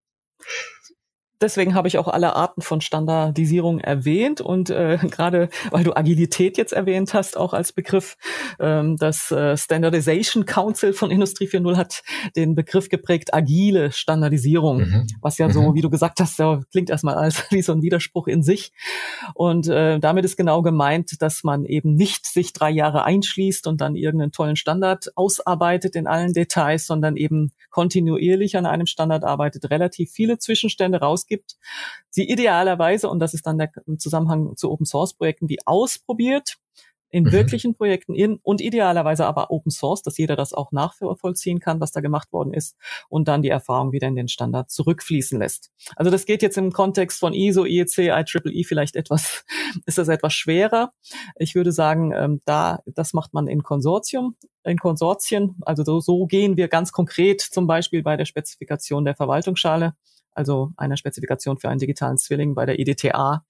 Deswegen 1.41 1.75
habe 1.75 1.87
ich 1.87 1.97
auch 1.97 2.07
alle 2.07 2.35
Arten 2.35 2.61
von 2.61 2.81
Standardisierung 2.81 3.79
erwähnt 3.79 4.41
und 4.41 4.69
äh, 4.69 4.97
gerade 5.09 5.49
weil 5.71 5.83
du 5.83 5.95
Agilität 5.95 6.57
jetzt 6.57 6.73
erwähnt 6.73 7.13
hast, 7.13 7.37
auch 7.37 7.53
als 7.53 7.73
Begriff, 7.73 8.17
ähm, 8.59 8.97
das 8.97 9.31
äh, 9.31 9.57
Standardization 9.57 10.45
Council 10.45 10.93
von 10.93 11.11
Industrie 11.11 11.47
4.0 11.47 11.75
hat 11.75 12.03
den 12.35 12.55
Begriff 12.55 12.89
geprägt, 12.89 13.33
agile 13.33 13.91
Standardisierung, 13.91 14.77
mhm. 14.77 15.07
was 15.21 15.37
ja 15.37 15.49
so, 15.49 15.71
mhm. 15.71 15.75
wie 15.75 15.81
du 15.81 15.89
gesagt 15.89 16.19
hast, 16.19 16.39
ja, 16.39 16.61
klingt 16.71 16.89
erstmal 16.89 17.15
als 17.15 17.43
wie 17.51 17.61
so 17.61 17.73
ein 17.73 17.81
Widerspruch 17.81 18.27
in 18.27 18.43
sich. 18.43 18.71
Und 19.33 19.67
äh, 19.67 19.99
damit 19.99 20.25
ist 20.25 20.37
genau 20.37 20.61
gemeint, 20.61 21.21
dass 21.21 21.43
man 21.43 21.65
eben 21.65 21.95
nicht 21.95 22.25
sich 22.25 22.53
drei 22.53 22.69
Jahre 22.69 23.03
einschließt 23.03 23.67
und 23.67 23.81
dann 23.81 23.95
irgendeinen 23.95 24.31
tollen 24.31 24.55
Standard 24.55 25.09
ausarbeitet 25.15 25.95
in 25.95 26.07
allen 26.07 26.33
Details, 26.33 26.85
sondern 26.85 27.17
eben 27.17 27.51
kontinuierlich 27.69 28.57
an 28.57 28.65
einem 28.65 28.85
Standard 28.85 29.23
arbeitet, 29.23 29.69
relativ 29.69 30.11
viele 30.11 30.37
Zwischenstände 30.37 30.99
raus 30.99 31.24
gibt, 31.27 31.55
sie 32.09 32.29
idealerweise, 32.29 33.09
und 33.09 33.19
das 33.19 33.33
ist 33.33 33.45
dann 33.45 33.57
der 33.57 33.71
Zusammenhang 33.97 34.55
zu 34.55 34.71
Open 34.71 34.85
Source 34.85 35.13
Projekten, 35.13 35.47
die 35.47 35.59
ausprobiert, 35.65 36.57
in 37.15 37.23
mhm. 37.23 37.31
wirklichen 37.31 37.75
Projekten 37.75 38.13
in 38.13 38.39
und 38.43 38.59
idealerweise 38.59 39.25
aber 39.25 39.49
Open 39.49 39.71
Source, 39.71 40.01
dass 40.01 40.17
jeder 40.17 40.35
das 40.35 40.53
auch 40.53 40.73
nachvollziehen 40.73 41.59
kann, 41.59 41.79
was 41.79 41.93
da 41.93 42.01
gemacht 42.01 42.33
worden 42.33 42.53
ist 42.53 42.75
und 43.07 43.29
dann 43.29 43.41
die 43.41 43.47
Erfahrung 43.47 43.93
wieder 43.93 44.09
in 44.09 44.15
den 44.15 44.27
Standard 44.27 44.69
zurückfließen 44.69 45.39
lässt. 45.39 45.71
Also 45.95 46.11
das 46.11 46.25
geht 46.25 46.41
jetzt 46.41 46.57
im 46.57 46.73
Kontext 46.73 47.19
von 47.19 47.33
ISO, 47.33 47.63
IEC, 47.63 47.97
IEEE 47.99 48.63
vielleicht 48.65 48.97
etwas, 48.97 49.45
ist 49.85 49.97
das 49.97 50.09
etwas 50.09 50.33
schwerer. 50.33 50.91
Ich 51.37 51.55
würde 51.55 51.71
sagen, 51.71 52.11
ähm, 52.11 52.41
da, 52.43 52.79
das 52.85 53.13
macht 53.13 53.33
man 53.33 53.47
in 53.47 53.63
Konsortium, 53.63 54.35
in 54.65 54.77
Konsortien. 54.77 55.55
Also 55.61 55.85
so, 55.85 56.01
so 56.01 56.25
gehen 56.25 56.57
wir 56.57 56.67
ganz 56.67 56.91
konkret 56.91 57.39
zum 57.39 57.65
Beispiel 57.65 58.03
bei 58.03 58.17
der 58.17 58.25
Spezifikation 58.25 59.05
der 59.05 59.15
Verwaltungsschale 59.15 59.93
also 60.35 60.71
einer 60.77 60.97
Spezifikation 60.97 61.57
für 61.57 61.69
einen 61.69 61.79
digitalen 61.79 62.17
Zwilling 62.17 62.55
bei 62.55 62.65
der 62.65 62.79
EDTA, 62.79 63.45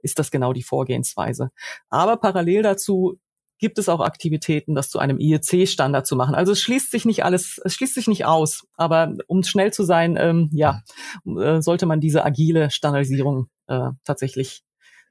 ist 0.00 0.18
das 0.18 0.30
genau 0.30 0.52
die 0.52 0.62
Vorgehensweise. 0.62 1.50
Aber 1.90 2.16
parallel 2.16 2.62
dazu 2.62 3.18
gibt 3.58 3.78
es 3.78 3.88
auch 3.88 4.00
Aktivitäten, 4.00 4.74
das 4.74 4.88
zu 4.88 4.98
einem 4.98 5.18
IEC-Standard 5.18 6.06
zu 6.06 6.16
machen. 6.16 6.34
Also 6.34 6.52
es 6.52 6.60
schließt 6.60 6.90
sich 6.90 7.04
nicht 7.04 7.24
alles, 7.24 7.60
es 7.64 7.74
schließt 7.74 7.94
sich 7.94 8.06
nicht 8.06 8.24
aus. 8.24 8.66
Aber 8.76 9.14
um 9.26 9.42
schnell 9.42 9.72
zu 9.72 9.82
sein, 9.82 10.16
ähm, 10.18 10.48
ja, 10.52 10.82
äh, 11.26 11.60
sollte 11.60 11.86
man 11.86 12.00
diese 12.00 12.24
agile 12.24 12.70
Standardisierung 12.70 13.48
äh, 13.66 13.90
tatsächlich 14.04 14.62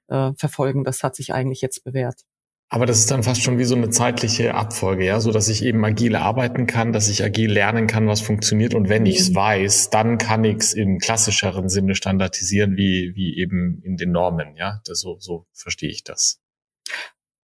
äh, 0.08 0.32
verfolgen. 0.38 0.84
Das 0.84 1.04
hat 1.04 1.16
sich 1.16 1.34
eigentlich 1.34 1.62
jetzt 1.62 1.84
bewährt. 1.84 2.22
Aber 2.70 2.86
das 2.86 3.00
ist 3.00 3.12
dann 3.12 3.24
fast 3.24 3.44
schon 3.44 3.58
wie 3.58 3.64
so 3.64 3.76
eine 3.76 3.90
zeitliche 3.90 4.54
Abfolge, 4.54 5.06
ja, 5.06 5.22
so 5.22 5.32
dass 5.32 5.48
ich 5.48 5.64
eben 5.64 5.86
agil 5.86 6.18
arbeiten 6.18 6.68
kann, 6.68 6.92
dass 6.92 7.08
ich 7.08 7.24
agil 7.24 7.50
lernen 7.50 7.88
kann, 7.88 8.08
was 8.08 8.20
funktioniert. 8.20 8.74
Und 8.74 8.90
wenn 8.90 9.06
ich 9.06 9.20
es 9.20 9.30
mhm. 9.30 9.36
weiß, 9.36 9.90
dann 9.90 10.18
kann 10.18 10.44
ich 10.44 10.58
es 10.58 10.74
im 10.74 10.98
klassischeren 10.98 11.70
Sinne 11.70 11.96
standardisieren, 11.96 12.76
wie, 12.76 13.14
wie 13.16 13.38
eben 13.38 13.82
in 13.84 13.96
den 13.96 14.12
Normen, 14.12 14.58
ja. 14.58 14.82
Das, 14.86 15.00
so, 15.00 15.18
so 15.20 15.48
verstehe 15.54 15.90
ich 15.90 16.04
das. 16.04 16.42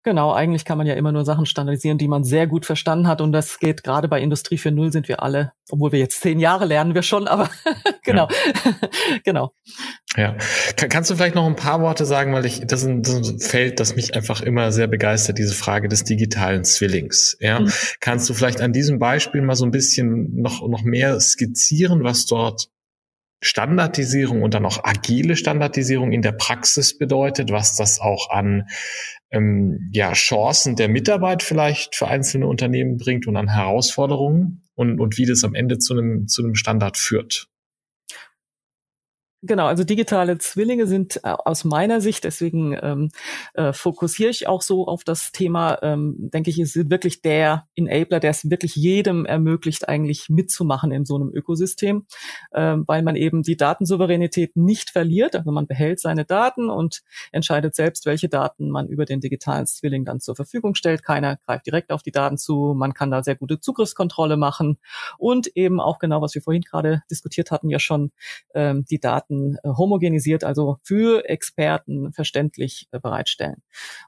Genau, 0.06 0.34
eigentlich 0.34 0.66
kann 0.66 0.78
man 0.78 0.86
ja 0.86 0.96
immer 0.96 1.14
nur 1.14 1.24
Sachen 1.24 1.46
standardisieren, 1.46 1.98
die 1.98 2.10
man 2.10 2.26
sehr 2.26 2.46
gut 2.46 2.66
verstanden 2.66 3.08
hat. 3.08 3.22
Und 3.22 3.32
das 3.32 3.58
geht 3.60 3.84
gerade 3.84 4.10
bei 4.10 4.20
Industrie 4.20 4.58
4.0 4.58 4.92
sind 4.92 5.08
wir 5.08 5.24
alle, 5.24 5.54
obwohl 5.70 5.94
wir 5.94 6.00
jetzt 6.00 6.20
zehn 6.20 6.40
Jahre 6.40 6.66
lernen 6.66 6.94
wir 6.94 7.04
schon, 7.04 7.26
aber 7.26 7.50
genau, 8.04 8.28
genau. 9.24 9.54
Ja, 10.18 10.36
kannst 10.90 11.10
du 11.10 11.16
vielleicht 11.16 11.36
noch 11.36 11.48
ein 11.48 11.56
paar 11.56 11.80
Worte 11.80 12.06
sagen, 12.06 12.34
weil 12.34 12.46
ich 12.46 12.68
das 12.68 12.82
ist, 12.82 12.90
ein, 12.90 13.02
das 13.02 13.14
ist 13.14 13.30
ein 13.30 13.40
Feld, 13.40 13.80
das 13.80 13.96
mich 13.96 14.14
einfach 14.14 14.42
immer 14.42 14.74
sehr 14.74 14.88
begeistert, 14.88 15.38
diese 15.38 15.54
Frage 15.54 15.88
des 15.88 16.04
digitalen 16.04 16.66
Zwillings. 16.66 17.38
Ja, 17.40 17.62
mhm. 17.62 17.72
kannst 18.02 18.30
du 18.30 18.34
vielleicht 18.34 18.60
an 18.60 18.74
diesem 18.74 19.00
Beispiel 19.00 19.42
mal 19.42 19.56
so 19.56 19.64
ein 19.64 19.72
bisschen 19.72 20.42
noch 20.42 20.68
noch 20.68 20.84
mehr 20.84 21.18
skizzieren, 21.22 22.04
was 22.04 22.26
dort 22.26 22.68
Standardisierung 23.44 24.42
und 24.42 24.54
dann 24.54 24.66
auch 24.66 24.84
agile 24.84 25.36
Standardisierung 25.36 26.14
in 26.14 26.22
der 26.22 26.32
Praxis 26.32 26.98
bedeutet, 26.98 27.52
was 27.52 27.76
das 27.76 28.00
auch 28.00 28.30
an 28.30 28.68
ähm, 29.34 29.90
ja, 29.92 30.14
Chancen 30.14 30.76
der 30.76 30.88
Mitarbeit 30.88 31.44
vielleicht 31.44 31.96
für 31.96 32.08
einzelne 32.08 32.48
Unternehmen 32.48 32.98
bringt 32.98 33.28
und 33.28 33.36
an 33.36 33.50
Herausforderungen 33.50 34.62
und, 34.76 35.00
und 35.00 35.18
wie 35.18 35.26
das 35.26 35.44
am 35.44 35.56
Ende 35.56 35.80
zu 35.80 35.94
einem, 35.94 36.28
zu 36.28 36.44
einem 36.44 36.56
Standard 36.56 36.98
führt. 36.98 37.50
Genau, 39.46 39.66
also 39.66 39.84
digitale 39.84 40.38
Zwillinge 40.38 40.88
sind 40.88 41.18
äh, 41.18 41.36
aus 41.38 41.66
meiner 41.66 42.00
Sicht, 42.00 42.24
deswegen 42.24 42.78
ähm, 42.82 43.10
äh, 43.56 43.74
fokussiere 43.74 44.30
ich 44.30 44.48
auch 44.48 44.62
so 44.62 44.88
auf 44.88 45.04
das 45.04 45.34
Thema, 45.34 45.80
ähm, 45.82 46.16
denke 46.18 46.50
ich, 46.50 46.62
ist 46.62 46.90
wirklich 46.90 47.22
der 47.22 47.68
Enabler, 47.76 48.22
der 48.22 48.30
es 48.30 48.50
wirklich 48.50 48.78
jedem 48.78 49.26
ermöglicht, 49.26 49.90
eigentlich 49.90 50.30
mitzumachen 50.30 50.94
in 50.94 51.04
so 51.04 51.16
einem 51.16 51.30
Ökosystem, 51.34 52.06
ähm, 52.54 52.86
weil 52.88 53.04
man 53.04 53.18
eben 53.18 53.44
die 53.44 53.58
Datensouveränität 53.58 54.56
nicht 54.56 54.92
verliert. 54.92 55.36
Also 55.36 55.52
man 55.52 55.68
behält 55.68 56.00
seine 56.00 56.24
Daten 56.24 56.70
und 56.70 57.02
entscheidet 57.34 57.76
selbst, 57.76 58.06
welche 58.06 58.30
Daten 58.30 58.70
man 58.70 58.88
über 58.88 59.04
den 59.04 59.20
digitalen 59.20 59.66
Zwilling 59.66 60.06
dann 60.06 60.22
zur 60.22 60.38
Verfügung 60.38 60.74
stellt. 60.74 61.04
Keiner 61.04 61.36
greift 61.46 61.66
direkt 61.66 61.92
auf 61.92 62.02
die 62.02 62.12
Daten 62.12 62.38
zu. 62.38 62.74
Man 62.78 62.94
kann 62.94 63.12
da 63.12 63.22
sehr 63.24 63.36
gute 63.36 63.60
Zugriffskontrolle 63.60 64.38
machen 64.38 64.78
und 65.18 65.48
eben 65.58 65.82
auch 65.82 66.00
genau, 66.00 66.22
was 66.22 66.34
wir 66.34 66.42
vorhin 66.42 66.64
gerade 66.64 67.04
diskutiert 67.12 67.52
hatten, 67.52 67.70
ja 67.70 67.80
schon 67.80 68.12
ähm, 68.56 68.86
die 68.90 69.02
Daten 69.02 69.33
Daten 69.34 69.58
äh, 69.64 69.70
homogenisiert, 69.70 70.44
also 70.44 70.78
für 70.84 71.28
Experten 71.30 72.14
verständlich 72.14 72.88
äh, 72.92 73.00
bereitstellen. 73.00 73.62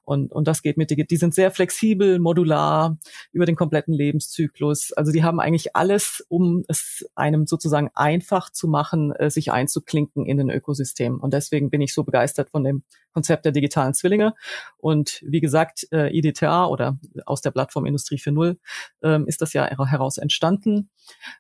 Und, 0.04 0.32
und 0.32 0.48
das 0.48 0.62
geht 0.62 0.78
mit, 0.78 0.92
die, 0.92 1.06
die 1.06 1.18
sind 1.18 1.34
sehr 1.34 1.52
flexibel, 1.52 2.20
modular, 2.20 2.98
über 3.32 3.46
den 3.46 3.56
kompletten 3.56 3.94
Lebenszyklus. 3.94 4.94
Also 4.94 5.12
die 5.12 5.24
haben 5.24 5.40
eigentlich 5.40 5.76
alles, 5.76 6.26
um 6.30 6.64
es 6.68 7.06
einem 7.16 7.48
sozusagen 7.48 7.90
einfach 7.94 8.50
zu 8.50 8.68
machen, 8.68 9.12
äh, 9.14 9.30
sich 9.30 9.52
einzuklinken 9.52 10.26
in 10.26 10.38
den 10.38 10.50
Ökosystem. 10.50 11.20
Und 11.20 11.34
deswegen 11.34 11.70
bin 11.70 11.82
ich 11.82 11.94
so 11.94 12.04
begeistert 12.04 12.50
von 12.50 12.64
dem 12.64 12.84
Konzept 13.16 13.46
der 13.46 13.54
digitalen 13.54 13.94
Zwillinge. 13.94 14.36
Und 14.78 15.24
wie 15.26 15.40
gesagt, 15.40 15.88
äh, 15.92 16.16
IDTA 16.16 16.66
oder 16.66 17.00
aus 17.26 17.42
der 17.42 17.52
Plattform 17.52 17.86
Industrie 17.86 18.18
4.0 18.18 18.58
ähm, 19.04 19.26
ist 19.26 19.42
das 19.42 19.54
ja 19.54 19.66
heraus 19.66 20.18
entstanden. 20.18 20.90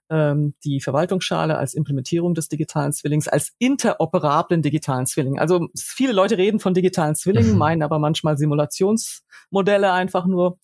Ähm, 0.10 0.54
die 0.64 0.80
Verwaltungsschale 0.80 1.58
als 1.58 1.74
Implementierung 1.74 2.34
des 2.34 2.48
digitalen 2.48 2.94
Zwillings, 2.94 3.28
als 3.28 3.54
interoperablen 3.60 4.62
digitalen 4.62 5.06
Zwilling. 5.06 5.38
Also 5.38 5.68
viele 5.76 6.14
Leute 6.14 6.38
reden 6.38 6.60
von 6.60 6.74
digitalen 6.74 7.16
Zwillingen, 7.16 7.54
mhm. 7.54 7.58
meinen 7.58 7.84
aber 7.84 8.00
manchmal 8.00 8.38
Simulationsmodelle 8.38 9.92
einfach 9.92 10.28
nur. 10.28 10.58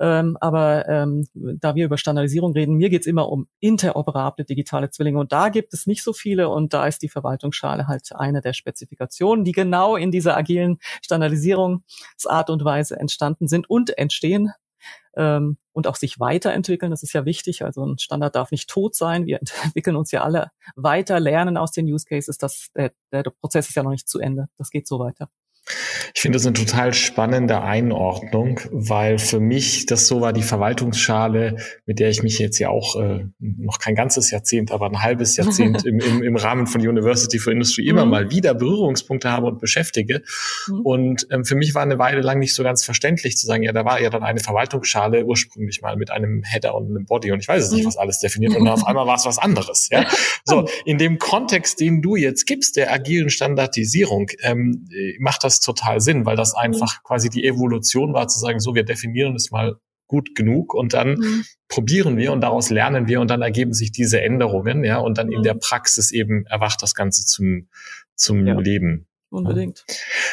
Ähm, 0.00 0.36
aber 0.40 0.88
ähm, 0.88 1.28
da 1.34 1.74
wir 1.76 1.84
über 1.84 1.98
Standardisierung 1.98 2.52
reden, 2.54 2.74
mir 2.74 2.90
geht's 2.90 3.06
immer 3.06 3.28
um 3.28 3.46
interoperable 3.60 4.44
digitale 4.44 4.90
Zwillinge. 4.90 5.20
Und 5.20 5.30
da 5.30 5.48
gibt 5.48 5.74
es 5.74 5.86
nicht 5.86 6.02
so 6.02 6.12
viele 6.12 6.48
und 6.48 6.74
da 6.74 6.86
ist 6.86 7.02
die 7.02 7.08
Verwaltungsschale 7.08 7.86
halt 7.86 8.10
eine 8.16 8.40
der 8.40 8.52
Spezifikationen, 8.52 9.44
die 9.44 9.52
genau 9.52 9.94
in 9.96 10.10
dieser 10.10 10.36
AG 10.36 10.48
vielen 10.56 10.78
Standardisierungsart 11.02 12.48
und 12.48 12.64
Weise 12.64 12.98
entstanden 12.98 13.46
sind 13.46 13.68
und 13.68 13.96
entstehen 13.98 14.52
ähm, 15.14 15.58
und 15.72 15.86
auch 15.86 15.96
sich 15.96 16.18
weiterentwickeln. 16.18 16.90
Das 16.90 17.02
ist 17.02 17.12
ja 17.12 17.24
wichtig. 17.26 17.62
Also 17.62 17.84
ein 17.84 17.98
Standard 17.98 18.34
darf 18.34 18.50
nicht 18.50 18.70
tot 18.70 18.94
sein. 18.94 19.26
Wir 19.26 19.40
entwickeln 19.62 19.96
uns 19.96 20.10
ja 20.12 20.22
alle 20.22 20.50
weiter, 20.74 21.20
lernen 21.20 21.56
aus 21.58 21.72
den 21.72 21.86
Use 21.86 22.06
Cases. 22.06 22.38
Das, 22.38 22.68
der, 22.74 22.92
der 23.12 23.24
Prozess 23.24 23.68
ist 23.68 23.74
ja 23.74 23.82
noch 23.82 23.90
nicht 23.90 24.08
zu 24.08 24.18
Ende. 24.18 24.48
Das 24.56 24.70
geht 24.70 24.86
so 24.86 24.98
weiter. 24.98 25.28
Ich 26.14 26.20
finde 26.20 26.36
das 26.36 26.46
eine 26.46 26.54
total 26.54 26.94
spannende 26.94 27.60
Einordnung, 27.62 28.60
weil 28.70 29.18
für 29.18 29.40
mich 29.40 29.86
das 29.86 30.06
so 30.06 30.20
war 30.20 30.32
die 30.32 30.42
Verwaltungsschale, 30.42 31.56
mit 31.86 31.98
der 31.98 32.08
ich 32.08 32.22
mich 32.22 32.38
jetzt 32.38 32.58
ja 32.58 32.68
auch 32.68 32.96
äh, 32.96 33.24
noch 33.38 33.78
kein 33.78 33.94
ganzes 33.94 34.30
Jahrzehnt, 34.30 34.70
aber 34.70 34.86
ein 34.86 35.02
halbes 35.02 35.36
Jahrzehnt 35.36 35.84
im, 35.84 35.98
im, 35.98 36.22
im 36.22 36.36
Rahmen 36.36 36.66
von 36.66 36.80
University 36.80 37.38
for 37.38 37.52
Industry 37.52 37.86
immer 37.86 38.04
mhm. 38.04 38.10
mal 38.10 38.30
wieder 38.30 38.54
Berührungspunkte 38.54 39.30
habe 39.30 39.46
und 39.46 39.60
beschäftige. 39.60 40.22
Mhm. 40.68 40.80
Und 40.82 41.26
ähm, 41.30 41.44
für 41.44 41.56
mich 41.56 41.74
war 41.74 41.82
eine 41.82 41.98
Weile 41.98 42.20
lang 42.20 42.38
nicht 42.38 42.54
so 42.54 42.62
ganz 42.62 42.84
verständlich 42.84 43.36
zu 43.36 43.46
sagen, 43.46 43.62
ja, 43.62 43.72
da 43.72 43.84
war 43.84 44.00
ja 44.00 44.10
dann 44.10 44.22
eine 44.22 44.40
Verwaltungsschale 44.40 45.24
ursprünglich 45.24 45.82
mal 45.82 45.96
mit 45.96 46.10
einem 46.10 46.42
Header 46.44 46.74
und 46.74 46.90
einem 46.90 47.06
Body 47.06 47.32
und 47.32 47.40
ich 47.40 47.48
weiß 47.48 47.64
es 47.64 47.72
nicht, 47.72 47.82
mhm. 47.82 47.88
was 47.88 47.96
alles 47.96 48.20
definiert 48.20 48.54
und 48.54 48.64
dann 48.64 48.74
auf 48.74 48.86
einmal 48.86 49.06
war 49.06 49.16
es 49.16 49.26
was 49.26 49.38
anderes. 49.38 49.88
Ja? 49.90 50.06
So, 50.48 50.68
in 50.84 50.98
dem 50.98 51.18
Kontext, 51.18 51.80
den 51.80 52.02
du 52.02 52.14
jetzt 52.14 52.46
gibst, 52.46 52.76
der 52.76 52.92
agilen 52.92 53.30
Standardisierung, 53.30 54.28
ähm, 54.42 54.88
macht 55.18 55.42
das 55.42 55.55
das 55.56 55.60
total 55.60 56.00
Sinn, 56.00 56.26
weil 56.26 56.36
das 56.36 56.54
einfach 56.54 56.98
mhm. 56.98 57.04
quasi 57.04 57.28
die 57.28 57.44
Evolution 57.44 58.12
war, 58.12 58.28
zu 58.28 58.38
sagen, 58.38 58.60
so, 58.60 58.74
wir 58.74 58.84
definieren 58.84 59.34
es 59.34 59.50
mal 59.50 59.76
gut 60.08 60.34
genug 60.34 60.74
und 60.74 60.94
dann 60.94 61.14
mhm. 61.14 61.44
probieren 61.68 62.16
wir 62.16 62.32
und 62.32 62.40
daraus 62.40 62.70
lernen 62.70 63.08
wir 63.08 63.20
und 63.20 63.28
dann 63.28 63.42
ergeben 63.42 63.72
sich 63.72 63.90
diese 63.90 64.20
Änderungen, 64.20 64.84
ja, 64.84 64.98
und 64.98 65.18
dann 65.18 65.32
in 65.32 65.42
der 65.42 65.54
mhm. 65.54 65.60
Praxis 65.60 66.12
eben 66.12 66.46
erwacht 66.46 66.82
das 66.82 66.94
Ganze 66.94 67.24
zum, 67.24 67.68
zum 68.14 68.46
ja. 68.46 68.58
Leben. 68.58 69.08
Unbedingt. 69.36 69.84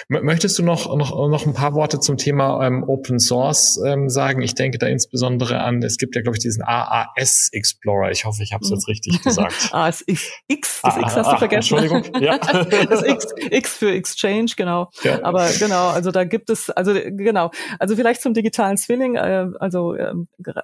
Möchtest 0.07 0.57
du 0.57 0.63
noch, 0.63 0.95
noch, 0.95 1.29
noch 1.29 1.45
ein 1.45 1.53
paar 1.53 1.73
Worte 1.73 1.99
zum 1.99 2.17
Thema 2.17 2.65
ähm, 2.65 2.83
Open 2.83 3.19
Source 3.19 3.79
ähm, 3.85 4.09
sagen? 4.09 4.41
Ich 4.41 4.55
denke 4.55 4.77
da 4.77 4.87
insbesondere 4.87 5.59
an, 5.59 5.81
es 5.83 5.97
gibt 5.97 6.15
ja, 6.15 6.21
glaube 6.21 6.37
ich, 6.37 6.41
diesen 6.41 6.63
AAS 6.63 7.49
Explorer. 7.51 8.11
Ich 8.11 8.25
hoffe, 8.25 8.43
ich 8.43 8.53
habe 8.53 8.63
es 8.63 8.69
jetzt 8.69 8.87
richtig 8.87 9.21
gesagt. 9.21 9.53
AAS 9.71 10.03
X, 10.07 10.81
das 10.81 10.97
X 10.97 11.15
hast 11.15 11.27
du 11.27 11.35
ah, 11.35 11.37
vergessen. 11.37 11.77
Entschuldigung, 11.77 12.21
ja. 12.21 12.37
das 12.89 13.03
X, 13.03 13.27
X 13.49 13.77
für 13.77 13.91
Exchange, 13.91 14.51
genau. 14.55 14.89
Ja. 15.03 15.23
Aber 15.23 15.49
genau, 15.59 15.89
also 15.89 16.11
da 16.11 16.23
gibt 16.23 16.49
es, 16.49 16.69
also 16.69 16.93
genau, 16.93 17.51
also 17.79 17.95
vielleicht 17.95 18.21
zum 18.21 18.33
digitalen 18.33 18.77
Zwilling, 18.77 19.15
äh, 19.15 19.47
also, 19.59 19.93
äh, 19.93 20.13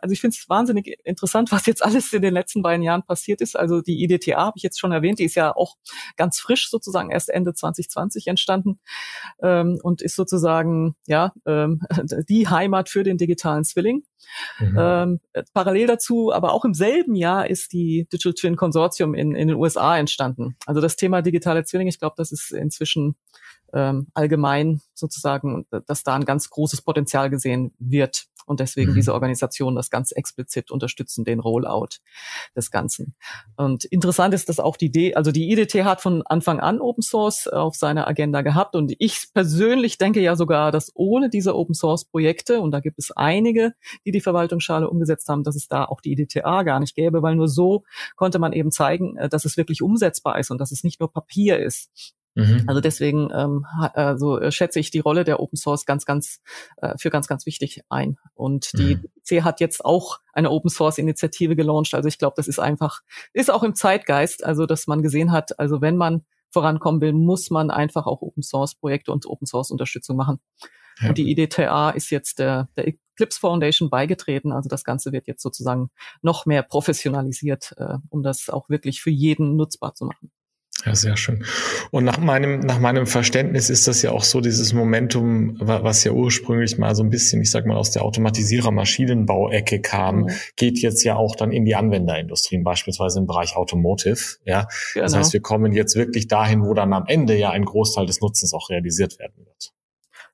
also 0.01 0.13
ich 0.13 0.22
finde 0.22 0.36
es 0.39 0.50
wahnsinnig 0.50 1.00
interessant, 1.03 1.51
was 1.51 1.65
jetzt 1.65 1.84
alles 1.84 2.12
in 2.13 2.22
den 2.22 2.34
letzten 2.34 2.62
beiden 2.62 2.84
Jahren 2.84 3.03
passiert 3.03 3.41
ist. 3.41 3.58
Also 3.58 3.81
die 3.81 4.03
IDTA 4.03 4.38
habe 4.38 4.58
ich 4.58 4.63
jetzt 4.63 4.79
schon 4.79 4.91
erwähnt, 4.91 5.19
die 5.19 5.25
ist 5.25 5.36
ja 5.36 5.55
auch 5.55 5.75
ganz 6.17 6.39
frisch 6.39 6.69
sozusagen 6.69 7.12
erst 7.12 7.29
Ende 7.29 7.53
2020 7.53 8.28
entstanden 8.29 8.79
ähm, 9.41 9.79
und 9.83 10.01
ist 10.01 10.15
sozusagen 10.15 10.95
ja 11.07 11.33
ähm, 11.45 11.81
die 12.29 12.48
Heimat 12.48 12.89
für 12.89 13.03
den 13.03 13.17
digitalen 13.17 13.63
Zwilling. 13.63 14.03
Mhm. 14.59 14.77
Ähm, 14.79 15.19
parallel 15.53 15.88
dazu, 15.88 16.31
aber 16.31 16.53
auch 16.53 16.65
im 16.65 16.74
selben 16.74 17.15
Jahr 17.15 17.50
ist 17.50 17.74
die 17.74 18.07
Digital 18.12 18.33
Twin 18.33 18.55
Consortium 18.55 19.13
in, 19.15 19.36
in 19.36 19.48
den 19.48 19.57
USA 19.57 19.98
entstanden. 19.98 20.55
Also 20.65 20.81
das 20.81 20.95
Thema 20.95 21.21
digitale 21.21 21.63
Zwilling, 21.63 21.88
ich 21.88 22.00
glaube, 22.00 22.15
das 22.17 22.31
ist 22.31 22.51
inzwischen 22.51 23.15
ähm, 23.74 24.07
allgemein 24.13 24.81
sozusagen, 24.93 25.65
dass 25.88 26.03
da 26.03 26.15
ein 26.15 26.25
ganz 26.25 26.50
großes 26.50 26.81
Potenzial 26.81 27.29
gesehen 27.29 27.74
wird 27.79 28.25
und 28.50 28.60
deswegen 28.60 28.91
mhm. 28.91 28.96
diese 28.96 29.13
Organisationen 29.13 29.75
das 29.75 29.89
ganz 29.89 30.12
explizit 30.12 30.72
unterstützen, 30.72 31.24
den 31.24 31.39
Rollout 31.39 32.00
des 32.56 32.72
Ganzen. 32.72 33.15
Und 33.56 33.86
interessant 33.86 34.34
ist, 34.34 34.50
dass 34.50 34.60
auch 34.60 34.75
die 34.75 34.88
Idee, 34.88 35.13
also 35.13 35.32
die 35.32 35.51
IDT 35.51 35.84
hat 35.84 36.01
von 36.01 36.24
Anfang 36.25 36.60
an 36.60 36.82
Open 36.82 37.03
Source 37.03 37.48
auf 37.48 37.75
seiner 37.75 38.08
Agenda 38.08 38.41
gehabt 38.41 38.75
und 38.75 38.94
ich 38.98 39.27
persönlich 39.34 39.98
denke 40.00 40.20
ja 40.20 40.36
sogar, 40.36 40.72
dass 40.72 40.91
ohne 40.96 41.29
diese 41.29 41.56
Open 41.56 41.75
Source 41.75 42.06
Projekte, 42.06 42.60
und 42.60 42.72
da 42.72 42.79
gibt 42.79 42.98
es 42.98 43.12
einige, 43.12 43.74
die 44.06 44.12
die 44.12 44.22
Verwaltungsschale 44.22 44.89
umgesetzt 44.89 45.29
haben, 45.29 45.44
dass 45.44 45.56
es 45.56 45.68
da 45.68 45.86
auch 45.86 46.01
die 46.01 46.13
IDTA 46.13 46.63
gar 46.63 46.79
nicht 46.79 46.96
gäbe, 46.96 47.22
weil 47.22 47.36
nur 47.36 47.48
so 47.48 47.84
konnte 48.15 48.39
man 48.39 48.51
eben 48.53 48.72
zeigen, 48.72 49.15
äh, 49.18 49.29
dass 49.29 49.46
es 49.46 49.58
wirklich 49.58 49.82
umsetzbar 49.84 50.39
ist 50.39 50.50
und 50.50 50.60
dass 50.60 50.72
es 50.72 50.84
nicht 50.84 51.00
nur 51.00 51.12
Papier 51.12 51.60
ist. 51.60 52.15
Mhm. 52.39 52.63
Also 52.67 52.81
deswegen 52.81 53.29
ähm, 53.34 53.65
also 53.93 54.39
schätze 54.51 54.79
ich 54.79 54.91
die 54.91 55.00
Rolle 55.00 55.24
der 55.24 55.39
Open 55.39 55.58
Source 55.58 55.86
ganz, 55.86 56.05
ganz 56.05 56.41
äh, 56.77 56.98
für 56.98 57.10
ganz, 57.10 57.27
ganz 57.27 57.46
wichtig 57.46 57.81
ein. 57.89 58.17
Und 58.34 58.77
die 58.77 58.96
mhm. 58.96 59.05
C 59.24 59.41
hat 59.43 59.60
jetzt 59.60 59.84
auch 59.84 60.19
eine 60.34 60.51
Open 60.51 60.69
Source 60.69 60.98
Initiative 60.98 61.55
gelauncht. 61.55 61.93
Also 61.93 62.08
ich 62.08 62.17
glaube, 62.17 62.34
das 62.38 62.48
ist 62.48 62.60
einfach, 62.60 63.01
ist 63.34 63.51
auch 63.51 63.63
im 63.63 63.75
Zeitgeist, 63.75 64.43
also 64.43 64.65
dass 64.65 64.88
man 64.88 65.01
gesehen 65.01 65.31
hat, 65.31 65.60
also 65.60 65.81
wenn 65.81 65.98
man 65.98 66.25
vorankommen 66.51 67.01
will, 67.01 67.13
muss 67.13 67.50
man 67.50 67.69
einfach 67.69 68.05
auch 68.08 68.22
Open 68.22 68.43
Source 68.43 68.75
Projekte 68.75 69.12
und 69.12 69.25
Open 69.25 69.46
Source 69.46 69.72
Unterstützung 69.72 70.17
machen. 70.17 70.39
Ja. 71.01 71.10
Und 71.10 71.17
die 71.17 71.31
IDTA 71.31 71.91
ist 71.91 72.10
jetzt 72.10 72.39
der, 72.39 72.69
der 72.75 72.88
Eclipse 72.88 73.39
Foundation 73.39 73.89
beigetreten. 73.89 74.51
Also 74.51 74.69
das 74.69 74.84
Ganze 74.84 75.12
wird 75.12 75.27
jetzt 75.27 75.41
sozusagen 75.41 75.89
noch 76.22 76.46
mehr 76.46 76.63
professionalisiert, 76.63 77.74
äh, 77.77 77.98
um 78.10 78.24
das 78.24 78.50
auch 78.50 78.69
wirklich 78.69 79.01
für 79.01 79.12
jeden 79.12 79.55
nutzbar 79.55 79.93
zu 79.93 80.05
machen. 80.05 80.31
Ja, 80.86 80.95
sehr 80.95 81.17
schön. 81.17 81.43
Und 81.91 82.05
nach 82.05 82.17
meinem, 82.17 82.62
nach 82.62 82.79
meinem 82.79 83.05
Verständnis 83.05 83.69
ist 83.69 83.88
das 83.88 84.01
ja 84.01 84.12
auch 84.12 84.24
so 84.24 84.39
dieses 84.39 84.74
Momentum, 84.74 85.57
was 85.59 86.03
ja 86.03 86.12
ursprünglich 86.12 86.77
mal 86.77 86.95
so 86.95 87.03
ein 87.03 87.09
bisschen, 87.09 87.41
ich 87.41 87.51
sag 87.51 87.65
mal, 87.65 87.75
aus 87.75 87.91
der 87.91 88.03
Automatisierer-Maschinenbauecke 88.03 89.81
kam, 89.81 90.21
mhm. 90.21 90.29
geht 90.55 90.79
jetzt 90.79 91.03
ja 91.03 91.15
auch 91.15 91.36
dann 91.36 91.51
in 91.51 91.65
die 91.65 91.75
Anwenderindustrien, 91.75 92.63
beispielsweise 92.63 93.19
im 93.19 93.27
Bereich 93.27 93.55
Automotive. 93.55 94.38
Ja, 94.45 94.67
genau. 94.93 95.05
das 95.05 95.15
heißt, 95.15 95.33
wir 95.33 95.41
kommen 95.41 95.74
jetzt 95.74 95.95
wirklich 95.95 96.27
dahin, 96.27 96.63
wo 96.63 96.74
dann 96.74 96.93
am 96.93 97.05
Ende 97.07 97.36
ja 97.36 97.50
ein 97.50 97.65
Großteil 97.65 98.05
des 98.05 98.21
Nutzens 98.21 98.53
auch 98.53 98.69
realisiert 98.69 99.19
werden 99.19 99.45
wird. 99.45 99.74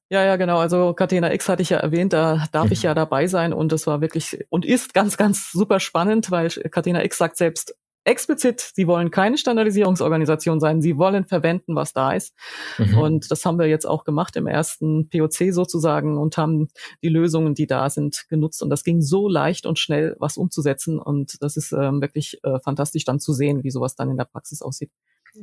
Ja, 0.10 0.24
ja, 0.24 0.36
genau. 0.36 0.60
Also 0.60 0.94
Catena 0.94 1.34
X 1.34 1.50
hatte 1.50 1.64
ich 1.64 1.72
ja 1.72 1.78
erwähnt, 1.78 2.14
da 2.14 2.46
darf 2.52 2.70
ich 2.70 2.84
mhm. 2.84 2.86
ja 2.86 2.94
dabei 2.94 3.26
sein 3.26 3.54
und 3.54 3.72
das 3.72 3.88
war 3.88 4.02
wirklich 4.02 4.46
und 4.50 4.64
ist 4.64 4.94
ganz, 4.94 5.18
ganz 5.18 5.52
super 5.52 5.80
spannend, 5.80 6.30
weil 6.30 6.50
Catena 6.50 7.04
X 7.04 7.18
sagt 7.18 7.38
selbst, 7.38 7.76
explizit, 8.06 8.72
sie 8.74 8.88
wollen 8.88 9.12
keine 9.12 9.38
Standardisierungsorganisation 9.38 10.60
sein, 10.60 10.82
sie 10.82 10.98
wollen 10.98 11.26
verwenden, 11.26 11.76
was 11.76 11.94
da 11.94 12.14
ist. 12.14 12.34
Mhm. 12.78 12.98
Und 12.98 13.32
das 13.32 13.46
haben 13.46 13.60
wir 13.60 13.68
jetzt 13.68 13.86
auch 13.86 14.04
gemacht 14.04 14.36
im 14.36 14.48
ersten 14.48 15.10
POC 15.10 15.52
sozusagen 15.54 16.18
und 16.18 16.38
haben 16.38 16.70
die 17.04 17.10
Lösungen, 17.10 17.56
die 17.56 17.68
da 17.68 17.90
sind, 17.90 18.26
genutzt. 18.30 18.62
Und 18.62 18.70
das 18.70 18.84
ging 18.84 19.02
so 19.02 19.28
leicht 19.28 19.66
und 19.66 19.80
schnell, 19.80 20.16
was 20.20 20.38
umzusetzen. 20.38 21.00
Und 21.00 21.42
das 21.42 21.58
ist 21.58 21.72
ähm, 21.72 22.02
wirklich 22.02 22.40
äh, 22.44 22.60
fantastisch 22.60 23.06
dann 23.06 23.20
zu 23.20 23.34
sehen, 23.34 23.64
wie 23.64 23.72
sowas 23.72 23.96
dann 23.96 24.10
in 24.10 24.18
der 24.18 24.26
Praxis 24.26 24.62
aussieht. 24.62 24.92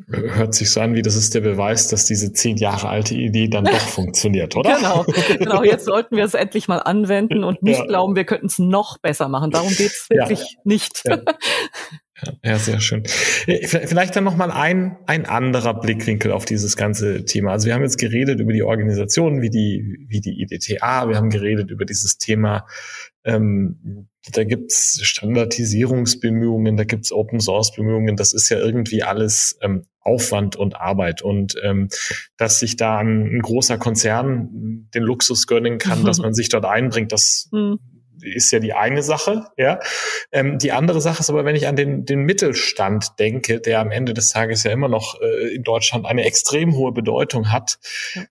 Hört 0.09 0.55
sich 0.55 0.71
so 0.71 0.81
an, 0.81 0.95
wie 0.95 1.03
das 1.03 1.17
ist 1.17 1.35
der 1.35 1.43
Beweis, 1.43 1.89
dass 1.89 2.07
diese 2.07 2.33
zehn 2.33 2.57
Jahre 2.57 2.89
alte 2.89 3.15
Idee 3.15 3.49
dann 3.49 3.65
doch 3.65 3.73
funktioniert, 3.79 4.57
oder? 4.57 4.77
Genau, 4.77 5.05
genau. 5.39 5.63
Jetzt 5.63 5.85
sollten 5.85 6.17
wir 6.17 6.25
es 6.25 6.33
endlich 6.33 6.67
mal 6.67 6.79
anwenden 6.79 7.45
und 7.45 7.63
nicht 7.63 7.81
ja. 7.81 7.85
glauben, 7.85 8.17
wir 8.17 8.25
könnten 8.25 8.47
es 8.47 8.59
noch 8.59 8.97
besser 8.99 9.29
machen. 9.29 9.51
Darum 9.51 9.69
geht's 9.69 10.09
wirklich 10.09 10.41
ja. 10.41 10.61
nicht. 10.65 11.03
Ja. 11.05 11.21
Ja, 12.45 12.59
sehr 12.59 12.81
schön. 12.81 13.05
Äh, 13.47 13.67
vielleicht 13.67 14.17
dann 14.17 14.25
nochmal 14.25 14.51
ein, 14.51 14.97
ein 15.07 15.27
anderer 15.27 15.75
Blickwinkel 15.75 16.33
auf 16.33 16.45
dieses 16.45 16.77
ganze 16.77 17.25
Thema. 17.25 17.53
Also 17.53 17.67
wir 17.67 17.75
haben 17.75 17.83
jetzt 17.83 17.99
geredet 17.99 18.41
über 18.41 18.53
die 18.53 18.63
Organisationen 18.63 19.43
wie 19.43 19.51
die, 19.51 20.07
wie 20.09 20.21
die 20.21 20.41
IDTA, 20.43 21.09
wir 21.09 21.17
haben 21.17 21.31
geredet 21.31 21.71
über 21.71 21.85
dieses 21.85 22.19
Thema, 22.19 22.67
ähm, 23.25 24.09
da 24.33 24.45
gibt's 24.45 25.01
Standardisierungsbemühungen, 25.03 26.77
da 26.77 26.85
gibt's 26.85 27.13
Open 27.13 27.41
Source 27.41 27.75
Bemühungen, 27.75 28.17
das 28.17 28.33
ist 28.33 28.49
ja 28.51 28.59
irgendwie 28.59 29.03
alles 29.03 29.59
ähm, 29.63 29.87
Aufwand 30.01 30.55
und 30.57 30.77
Arbeit. 30.77 31.23
Und 31.23 31.57
ähm, 31.63 31.89
dass 32.37 32.61
sich 32.61 32.77
da 32.77 32.99
ein, 32.99 33.37
ein 33.37 33.41
großer 33.41 33.79
Konzern 33.79 34.89
den 34.95 35.03
Luxus 35.03 35.47
gönnen 35.47 35.79
kann, 35.79 36.05
dass 36.05 36.19
man 36.19 36.35
sich 36.35 36.49
dort 36.49 36.65
einbringt, 36.65 37.13
das 37.13 37.49
mhm 37.53 37.79
ist 38.23 38.51
ja 38.53 38.59
die 38.59 38.73
eine 38.73 39.03
Sache, 39.03 39.47
ja. 39.57 39.81
Ähm, 40.31 40.59
die 40.59 40.73
andere 40.73 41.01
Sache 41.01 41.21
ist 41.21 41.31
aber, 41.31 41.45
wenn 41.45 41.57
ich 41.57 41.67
an 41.67 41.77
den, 41.77 42.05
den 42.05 42.21
Mittelstand 42.21 43.19
denke, 43.19 43.61
der 43.61 43.81
am 43.81 43.91
Ende 43.91 44.15
des 44.15 44.29
Tages 44.29 44.63
ja 44.63 44.71
immer 44.71 44.89
noch 44.89 45.21
äh, 45.21 45.55
in 45.55 45.63
Deutschland 45.63 46.07
eine 46.07 46.25
extrem 46.25 46.75
hohe 46.75 46.93
Bedeutung 46.93 47.53
hat, 47.53 47.79
ja. 48.15 48.23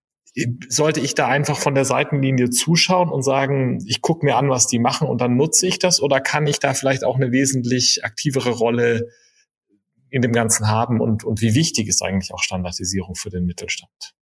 sollte 0.70 1.00
ich 1.00 1.16
da 1.16 1.28
einfach 1.28 1.58
von 1.58 1.76
der 1.76 1.86
Seitenlinie 1.86 2.50
zuschauen 2.50 3.10
und 3.10 3.24
sagen, 3.24 3.84
ich 3.86 4.02
gucke 4.02 4.26
mir 4.26 4.38
an, 4.38 4.50
was 4.50 4.68
die 4.68 4.80
machen 4.80 5.08
und 5.08 5.22
dann 5.22 5.36
nutze 5.36 5.68
ich 5.68 5.80
das 5.80 6.02
oder 6.02 6.22
kann 6.22 6.48
ich 6.48 6.60
da 6.60 6.74
vielleicht 6.74 7.04
auch 7.04 7.16
eine 7.16 7.32
wesentlich 7.32 8.04
aktivere 8.04 8.52
Rolle 8.52 9.10
in 10.10 10.22
dem 10.22 10.34
Ganzen 10.34 10.68
haben 10.68 11.00
und, 11.00 11.24
und 11.24 11.42
wie 11.42 11.56
wichtig 11.56 11.88
ist 11.88 12.02
eigentlich 12.02 12.34
auch 12.34 12.44
Standardisierung 12.44 13.16
für 13.16 13.30
den 13.30 13.46
Mittelstand? 13.46 14.14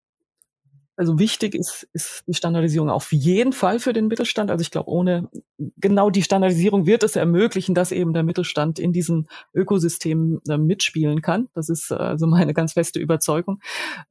Also 0.99 1.17
wichtig 1.17 1.55
ist, 1.55 1.87
ist 1.93 2.25
die 2.27 2.33
Standardisierung 2.33 2.89
auf 2.89 3.13
jeden 3.13 3.53
Fall 3.53 3.79
für 3.79 3.93
den 3.93 4.07
Mittelstand. 4.07 4.51
Also 4.51 4.63
ich 4.63 4.69
glaube, 4.69 4.89
ohne 4.89 5.29
genau 5.77 6.09
die 6.09 6.23
Standardisierung 6.23 6.87
wird 6.87 7.03
es 7.03 7.15
ermöglichen, 7.15 7.73
dass 7.73 7.93
eben 7.93 8.11
der 8.11 8.23
Mittelstand 8.23 8.79
in 8.79 8.91
diesem 8.91 9.27
Ökosystem 9.53 10.41
äh, 10.49 10.57
mitspielen 10.57 11.21
kann. 11.21 11.47
Das 11.53 11.69
ist 11.69 11.93
also 11.93 12.27
meine 12.27 12.53
ganz 12.53 12.73
feste 12.73 12.99
Überzeugung. 12.99 13.61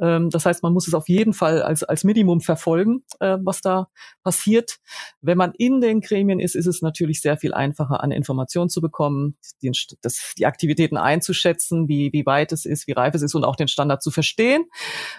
Ähm, 0.00 0.30
das 0.30 0.46
heißt, 0.46 0.62
man 0.62 0.72
muss 0.72 0.88
es 0.88 0.94
auf 0.94 1.10
jeden 1.10 1.34
Fall 1.34 1.60
als, 1.60 1.82
als 1.82 2.04
Minimum 2.04 2.40
verfolgen, 2.40 3.04
äh, 3.20 3.36
was 3.42 3.60
da 3.60 3.88
passiert. 4.22 4.78
Wenn 5.20 5.36
man 5.36 5.52
in 5.58 5.82
den 5.82 6.00
Gremien 6.00 6.40
ist, 6.40 6.56
ist 6.56 6.66
es 6.66 6.80
natürlich 6.80 7.20
sehr 7.20 7.36
viel 7.36 7.52
einfacher, 7.52 8.02
an 8.02 8.12
Informationen 8.12 8.70
zu 8.70 8.80
bekommen, 8.80 9.36
die, 9.60 9.70
das, 10.00 10.32
die 10.38 10.46
Aktivitäten 10.46 10.96
einzuschätzen, 10.96 11.86
wie, 11.86 12.14
wie 12.14 12.24
weit 12.24 12.50
es 12.52 12.64
ist, 12.64 12.86
wie 12.86 12.92
reif 12.92 13.14
es 13.14 13.20
ist 13.20 13.34
und 13.34 13.44
auch 13.44 13.56
den 13.56 13.68
Standard 13.68 14.02
zu 14.02 14.10
verstehen. 14.10 14.64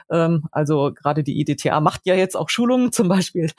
Ähm, 0.10 0.46
also 0.52 0.92
gerade 0.96 1.24
die 1.24 1.40
Idee 1.40 1.59
DTA 1.60 1.80
macht 1.80 2.02
ja 2.06 2.16
jetzt 2.16 2.36
auch 2.36 2.50
Schulungen 2.50 2.92
zum 2.92 3.08
Beispiel 3.08 3.52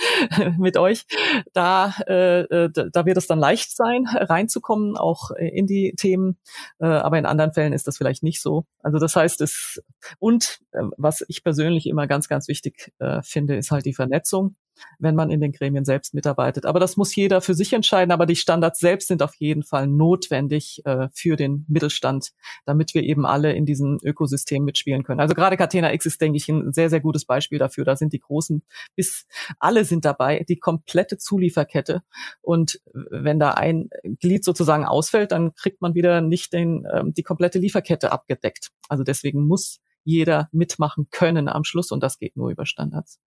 mit 0.58 0.76
euch. 0.76 1.04
Da, 1.52 1.94
äh, 2.06 2.40
äh 2.40 2.70
da 2.70 3.06
wird 3.06 3.16
es 3.16 3.26
dann 3.26 3.38
leicht 3.38 3.74
sein, 3.74 4.06
reinzukommen, 4.06 4.96
auch 4.96 5.30
in 5.32 5.66
die 5.66 5.94
Themen. 5.96 6.38
Äh, 6.78 6.86
aber 6.86 7.18
in 7.18 7.26
anderen 7.26 7.52
Fällen 7.52 7.72
ist 7.72 7.86
das 7.86 7.98
vielleicht 7.98 8.22
nicht 8.22 8.40
so. 8.40 8.64
Also 8.82 8.98
das 8.98 9.16
heißt, 9.16 9.40
es 9.40 9.82
und 10.18 10.60
äh, 10.72 10.82
was 10.96 11.24
ich 11.28 11.42
persönlich 11.42 11.86
immer 11.86 12.06
ganz, 12.06 12.28
ganz 12.28 12.48
wichtig 12.48 12.92
äh, 12.98 13.20
finde, 13.22 13.56
ist 13.56 13.70
halt 13.70 13.86
die 13.86 13.94
Vernetzung 13.94 14.56
wenn 14.98 15.14
man 15.14 15.30
in 15.30 15.40
den 15.40 15.52
Gremien 15.52 15.85
selbst 15.85 16.14
mitarbeitet. 16.14 16.66
Aber 16.66 16.80
das 16.80 16.96
muss 16.96 17.14
jeder 17.14 17.40
für 17.40 17.54
sich 17.54 17.72
entscheiden. 17.72 18.12
Aber 18.12 18.26
die 18.26 18.37
Standards 18.37 18.80
selbst 18.80 19.09
sind 19.09 19.22
auf 19.22 19.35
jeden 19.37 19.62
Fall 19.62 19.87
notwendig 19.87 20.83
äh, 20.85 21.09
für 21.14 21.37
den 21.37 21.64
Mittelstand, 21.68 22.30
damit 22.64 22.94
wir 22.94 23.02
eben 23.02 23.26
alle 23.26 23.52
in 23.52 23.66
diesem 23.66 23.98
Ökosystem 24.02 24.64
mitspielen 24.64 25.02
können. 25.02 25.20
Also 25.20 25.35
gerade 25.35 25.56
Catena 25.56 25.92
X 25.92 26.06
ist, 26.06 26.20
denke 26.20 26.37
ich, 26.37 26.48
ein 26.48 26.72
sehr, 26.72 26.90
sehr 26.90 27.00
gutes 27.00 27.24
Beispiel 27.24 27.59
dafür. 27.59 27.85
Da 27.85 27.96
sind 27.96 28.12
die 28.12 28.20
Großen 28.20 28.62
bis 28.96 29.26
alle 29.59 29.85
sind 29.85 30.04
dabei, 30.04 30.44
die 30.48 30.59
komplette 30.59 31.18
Zulieferkette. 31.18 32.02
Und 32.42 32.80
wenn 32.92 33.38
da 33.38 33.52
ein 33.52 33.88
Glied 34.20 34.44
sozusagen 34.44 34.85
ausfällt, 34.85 35.33
dann 35.33 35.54
kriegt 35.54 35.80
man 35.80 35.94
wieder 35.94 36.20
nicht 36.20 36.52
den, 36.52 36.87
ähm, 36.92 37.12
die 37.14 37.22
komplette 37.22 37.59
Lieferkette 37.59 38.12
abgedeckt. 38.12 38.70
Also 38.88 39.04
deswegen 39.04 39.46
muss 39.46 39.80
jeder 40.04 40.48
mitmachen 40.52 41.09
können 41.11 41.48
am 41.48 41.64
Schluss 41.64 41.90
und 41.92 42.02
das 42.02 42.18
geht 42.18 42.37
nur 42.37 42.50
über 42.50 42.66
Standards. 42.66 43.18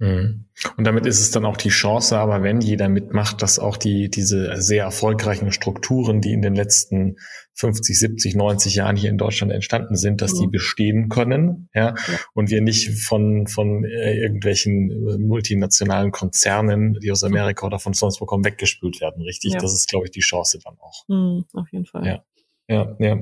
Mhm. 0.00 0.46
Und 0.76 0.86
damit 0.86 1.06
ist 1.06 1.20
es 1.20 1.30
dann 1.30 1.44
auch 1.44 1.58
die 1.58 1.68
Chance, 1.68 2.18
aber 2.18 2.42
wenn 2.42 2.62
jeder 2.62 2.88
mitmacht, 2.88 3.42
dass 3.42 3.58
auch 3.58 3.76
die, 3.76 4.08
diese 4.08 4.60
sehr 4.60 4.84
erfolgreichen 4.84 5.52
Strukturen, 5.52 6.22
die 6.22 6.32
in 6.32 6.40
den 6.40 6.54
letzten 6.54 7.16
50, 7.54 7.98
70, 7.98 8.34
90 8.34 8.74
Jahren 8.76 8.96
hier 8.96 9.10
in 9.10 9.18
Deutschland 9.18 9.52
entstanden 9.52 9.96
sind, 9.96 10.22
dass 10.22 10.34
mhm. 10.34 10.40
die 10.40 10.46
bestehen 10.48 11.08
können, 11.10 11.68
ja, 11.74 11.90
ja, 11.90 12.18
und 12.32 12.50
wir 12.50 12.62
nicht 12.62 12.90
von, 13.04 13.46
von 13.46 13.84
äh, 13.84 14.18
irgendwelchen 14.18 14.90
äh, 14.90 15.18
multinationalen 15.18 16.12
Konzernen, 16.12 16.98
die 17.02 17.12
aus 17.12 17.22
Amerika 17.22 17.66
oder 17.66 17.78
von 17.78 17.92
sonst 17.92 18.22
wo 18.22 18.24
kommen, 18.24 18.44
weggespült 18.44 19.02
werden, 19.02 19.22
richtig? 19.22 19.52
Ja. 19.52 19.60
Das 19.60 19.74
ist, 19.74 19.88
glaube 19.88 20.06
ich, 20.06 20.12
die 20.12 20.20
Chance 20.20 20.58
dann 20.64 20.78
auch. 20.80 21.04
Mhm, 21.08 21.44
auf 21.52 21.70
jeden 21.70 21.86
Fall. 21.86 22.06
Ja. 22.06 22.24
Ja, 22.68 22.96
ja. 23.00 23.18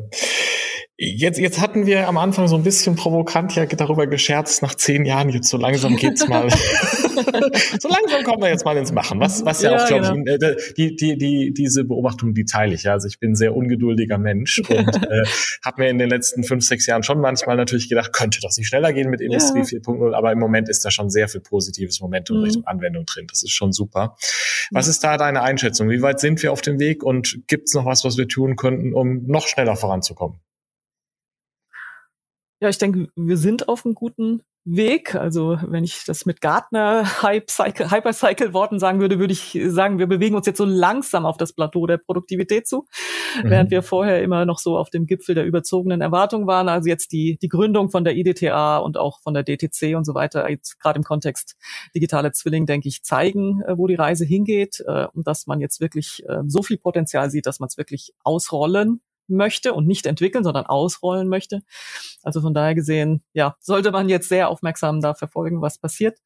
Jetzt, 1.01 1.39
jetzt 1.39 1.61
hatten 1.61 1.87
wir 1.87 2.09
am 2.09 2.19
Anfang 2.19 2.49
so 2.49 2.57
ein 2.57 2.65
bisschen 2.65 2.97
provokant 2.97 3.55
ja 3.55 3.67
darüber 3.67 4.09
gescherzt, 4.09 4.63
nach 4.63 4.75
zehn 4.75 5.05
Jahren 5.05 5.29
jetzt 5.29 5.49
so 5.49 5.57
langsam 5.57 5.95
geht's 5.95 6.27
mal. 6.27 6.51
so 7.79 7.89
langsam 7.89 8.25
kommen 8.25 8.43
wir 8.43 8.49
jetzt 8.49 8.65
mal 8.65 8.77
ins 8.77 8.91
Machen. 8.91 9.21
Was, 9.21 9.45
was 9.45 9.63
ja, 9.63 9.71
ja 9.71 9.85
auch, 9.85 9.87
glaube 9.87 10.25
genau. 10.25 10.35
ich, 10.35 10.43
äh, 10.43 10.75
die, 10.77 10.97
die, 10.97 11.17
die, 11.17 11.55
diese 11.55 11.85
Beobachtung, 11.85 12.35
die 12.35 12.45
teile 12.45 12.75
ich. 12.75 12.83
Ja. 12.83 12.95
Also 12.95 13.07
ich 13.07 13.21
bin 13.21 13.31
ein 13.31 13.35
sehr 13.37 13.55
ungeduldiger 13.55 14.19
Mensch 14.19 14.59
und 14.59 14.73
äh, 15.09 15.23
habe 15.65 15.83
mir 15.83 15.89
in 15.89 15.99
den 15.99 16.11
letzten 16.11 16.43
fünf, 16.43 16.65
sechs 16.67 16.85
Jahren 16.87 17.05
schon 17.05 17.21
manchmal 17.21 17.57
natürlich 17.57 17.89
gedacht, 17.89 18.13
könnte 18.13 18.41
das 18.43 18.57
nicht 18.57 18.67
schneller 18.67 18.93
gehen 18.93 19.09
mit 19.09 19.21
Industrie 19.21 19.61
ja. 19.61 19.79
4.0, 19.79 20.15
aber 20.15 20.33
im 20.33 20.41
Moment 20.41 20.69
ist 20.69 20.85
da 20.85 20.91
schon 20.91 21.11
sehr 21.11 21.29
viel 21.29 21.43
positives 21.43 22.01
Momentum 22.01 22.39
mhm. 22.39 22.43
Richtung 22.43 22.67
Anwendung 22.67 23.07
drin. 23.07 23.29
Das 23.29 23.45
ist 23.45 23.53
schon 23.53 23.71
super. 23.71 24.17
Was 24.73 24.89
ist 24.89 25.05
da 25.05 25.17
deine 25.17 25.43
Einschätzung? 25.43 25.91
Wie 25.91 26.03
weit 26.03 26.19
sind 26.19 26.43
wir 26.43 26.53
auf 26.53 26.61
dem 26.61 26.81
Weg 26.81 27.05
und 27.05 27.47
gibt's 27.47 27.73
noch 27.75 27.85
was, 27.85 28.03
was 28.03 28.19
wir 28.19 28.27
tun 28.27 28.57
könnten, 28.57 28.95
um 28.95 29.23
noch 29.29 29.47
schneller 29.47 29.77
voranzukommen? 29.77 30.41
Ja, 32.61 32.68
ich 32.68 32.79
denke, 32.79 33.09
wir 33.14 33.37
sind 33.37 33.68
auf 33.68 33.85
einem 33.85 33.94
guten 33.94 34.42
Weg. 34.64 35.14
Also 35.14 35.59
wenn 35.66 35.85
ich 35.85 36.05
das 36.05 36.27
mit 36.27 36.40
Gartner 36.40 37.23
Hype-Cycle, 37.23 37.90
Hypercycle-Worten 37.90 38.79
sagen 38.79 39.01
würde, 39.01 39.18
würde 39.18 39.33
ich 39.33 39.59
sagen, 39.68 39.99
wir 39.99 40.07
bewegen 40.07 40.35
uns 40.35 40.47
jetzt 40.47 40.59
so 40.59 40.64
langsam 40.64 41.25
auf 41.25 41.37
das 41.37 41.53
Plateau 41.53 41.87
der 41.87 41.99
Produktivität 41.99 42.66
zu, 42.66 42.87
mhm. 43.42 43.51
während 43.51 43.71
wir 43.71 43.83
vorher 43.83 44.23
immer 44.23 44.44
noch 44.44 44.59
so 44.59 44.77
auf 44.77 44.90
dem 44.90 45.07
Gipfel 45.07 45.35
der 45.35 45.47
überzogenen 45.47 46.01
Erwartungen 46.01 46.47
waren. 46.47 46.68
Also 46.68 46.88
jetzt 46.88 47.12
die, 47.12 47.38
die 47.40 47.49
Gründung 47.49 47.90
von 47.90 48.05
der 48.05 48.16
IDTA 48.16 48.79
und 48.79 48.99
auch 48.99 49.21
von 49.21 49.35
der 49.35 49.44
DTC 49.44 49.97
und 49.97 50.05
so 50.05 50.14
weiter, 50.14 50.51
jetzt 50.51 50.79
gerade 50.81 50.99
im 50.99 51.05
Kontext 51.05 51.57
digitale 51.94 52.33
Zwilling, 52.33 52.66
denke 52.66 52.88
ich, 52.88 53.03
zeigen, 53.03 53.62
äh, 53.62 53.79
wo 53.79 53.87
die 53.87 53.94
Reise 53.94 54.25
hingeht 54.25 54.83
äh, 54.87 55.07
und 55.14 55.27
dass 55.27 55.47
man 55.47 55.61
jetzt 55.61 55.81
wirklich 55.81 56.25
äh, 56.29 56.40
so 56.47 56.62
viel 56.62 56.79
Potenzial 56.79 57.31
sieht, 57.31 57.47
dass 57.47 57.61
man 57.61 57.68
es 57.68 57.79
wirklich 57.79 58.12
ausrollen 58.23 59.01
möchte 59.29 59.75
und 59.75 59.87
nicht 59.87 60.07
entwickeln, 60.07 60.45
sondern 60.45 60.67
ausrollen 60.67 61.29
möchte. 61.29 61.62
Also 62.23 62.41
von 62.41 62.55
daher 62.55 62.75
gesehen, 62.75 63.23
ja, 63.33 63.57
sollte 63.61 63.91
man 63.91 64.09
jetzt 64.09 64.29
sehr 64.29 64.49
aufmerksam 64.49 65.01
da 65.01 65.14
verfolgen, 65.14 65.62
was 65.62 65.79
passiert. 65.79 66.19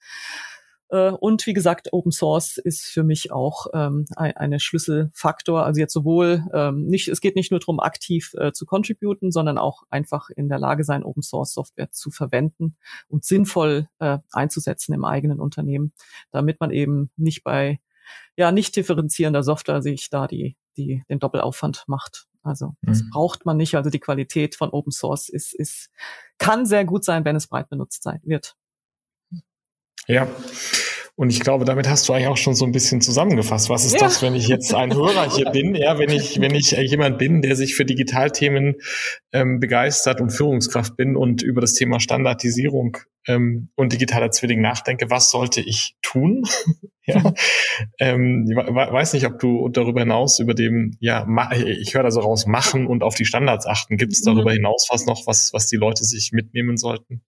Äh, 0.92 1.10
und 1.10 1.44
wie 1.46 1.54
gesagt, 1.54 1.92
Open 1.92 2.12
Source 2.12 2.58
ist 2.58 2.84
für 2.84 3.02
mich 3.02 3.32
auch 3.32 3.66
ähm, 3.72 4.04
ein 4.14 4.36
eine 4.36 4.60
Schlüsselfaktor. 4.60 5.64
Also 5.64 5.80
jetzt 5.80 5.94
sowohl 5.94 6.44
ähm, 6.52 6.86
nicht, 6.86 7.08
es 7.08 7.20
geht 7.20 7.34
nicht 7.34 7.50
nur 7.50 7.60
darum, 7.60 7.80
aktiv 7.80 8.34
äh, 8.38 8.52
zu 8.52 8.66
contributen, 8.66 9.32
sondern 9.32 9.58
auch 9.58 9.82
einfach 9.90 10.28
in 10.30 10.48
der 10.48 10.58
Lage 10.58 10.84
sein, 10.84 11.02
Open 11.02 11.22
Source 11.22 11.54
Software 11.54 11.90
zu 11.90 12.10
verwenden 12.10 12.76
und 13.08 13.24
sinnvoll 13.24 13.88
äh, 13.98 14.18
einzusetzen 14.32 14.92
im 14.92 15.04
eigenen 15.04 15.40
Unternehmen, 15.40 15.94
damit 16.30 16.60
man 16.60 16.70
eben 16.70 17.10
nicht 17.16 17.42
bei 17.42 17.80
ja 18.36 18.52
nicht 18.52 18.76
differenzierender 18.76 19.42
Software 19.42 19.82
sich 19.82 20.10
da 20.10 20.26
die 20.26 20.56
die 20.76 21.04
den 21.08 21.18
Doppelaufwand 21.18 21.84
macht. 21.86 22.26
Also 22.42 22.74
das 22.82 23.02
mhm. 23.02 23.10
braucht 23.10 23.46
man 23.46 23.56
nicht. 23.56 23.74
Also 23.76 23.90
die 23.90 24.00
Qualität 24.00 24.56
von 24.56 24.70
Open 24.70 24.92
Source 24.92 25.28
ist, 25.28 25.54
ist, 25.54 25.90
kann 26.38 26.66
sehr 26.66 26.84
gut 26.84 27.04
sein, 27.04 27.24
wenn 27.24 27.36
es 27.36 27.46
breit 27.46 27.68
benutzt 27.68 28.02
sein 28.02 28.20
wird. 28.24 28.56
Ja. 30.06 30.26
Und 31.22 31.30
ich 31.30 31.38
glaube, 31.38 31.64
damit 31.64 31.88
hast 31.88 32.08
du 32.08 32.14
eigentlich 32.14 32.26
auch 32.26 32.36
schon 32.36 32.56
so 32.56 32.64
ein 32.64 32.72
bisschen 32.72 33.00
zusammengefasst. 33.00 33.70
Was 33.70 33.84
ist 33.84 33.92
ja. 33.92 34.00
das, 34.00 34.22
wenn 34.22 34.34
ich 34.34 34.48
jetzt 34.48 34.74
ein 34.74 34.92
Hörer 34.92 35.32
hier 35.32 35.50
bin? 35.52 35.76
Ja, 35.76 35.96
wenn 35.96 36.10
ich, 36.10 36.40
wenn 36.40 36.52
ich 36.52 36.72
jemand 36.72 37.18
bin, 37.18 37.42
der 37.42 37.54
sich 37.54 37.76
für 37.76 37.84
Digitalthemen 37.84 38.74
ähm, 39.30 39.60
begeistert 39.60 40.20
und 40.20 40.30
Führungskraft 40.30 40.96
bin 40.96 41.14
und 41.14 41.40
über 41.40 41.60
das 41.60 41.74
Thema 41.74 42.00
Standardisierung 42.00 42.96
ähm, 43.28 43.68
und 43.76 43.92
digitaler 43.92 44.32
Zwilling 44.32 44.60
nachdenke, 44.60 45.10
was 45.10 45.30
sollte 45.30 45.60
ich 45.60 45.94
tun? 46.02 46.42
ja. 47.06 47.32
ähm, 48.00 48.44
ich 48.50 48.56
weiß 48.56 49.12
nicht, 49.12 49.26
ob 49.26 49.38
du 49.38 49.68
darüber 49.68 50.00
hinaus 50.00 50.40
über 50.40 50.54
dem, 50.54 50.96
ja, 50.98 51.24
ich 51.54 51.94
höre 51.94 52.02
da 52.02 52.10
so 52.10 52.18
raus, 52.18 52.46
machen 52.46 52.88
und 52.88 53.04
auf 53.04 53.14
die 53.14 53.26
Standards 53.26 53.68
achten. 53.68 53.96
Gibt 53.96 54.12
es 54.12 54.22
darüber 54.22 54.50
mhm. 54.50 54.56
hinaus 54.56 54.88
was 54.90 55.06
noch, 55.06 55.24
was, 55.28 55.52
was 55.52 55.68
die 55.68 55.76
Leute 55.76 56.02
sich 56.02 56.32
mitnehmen 56.32 56.76
sollten? 56.76 57.22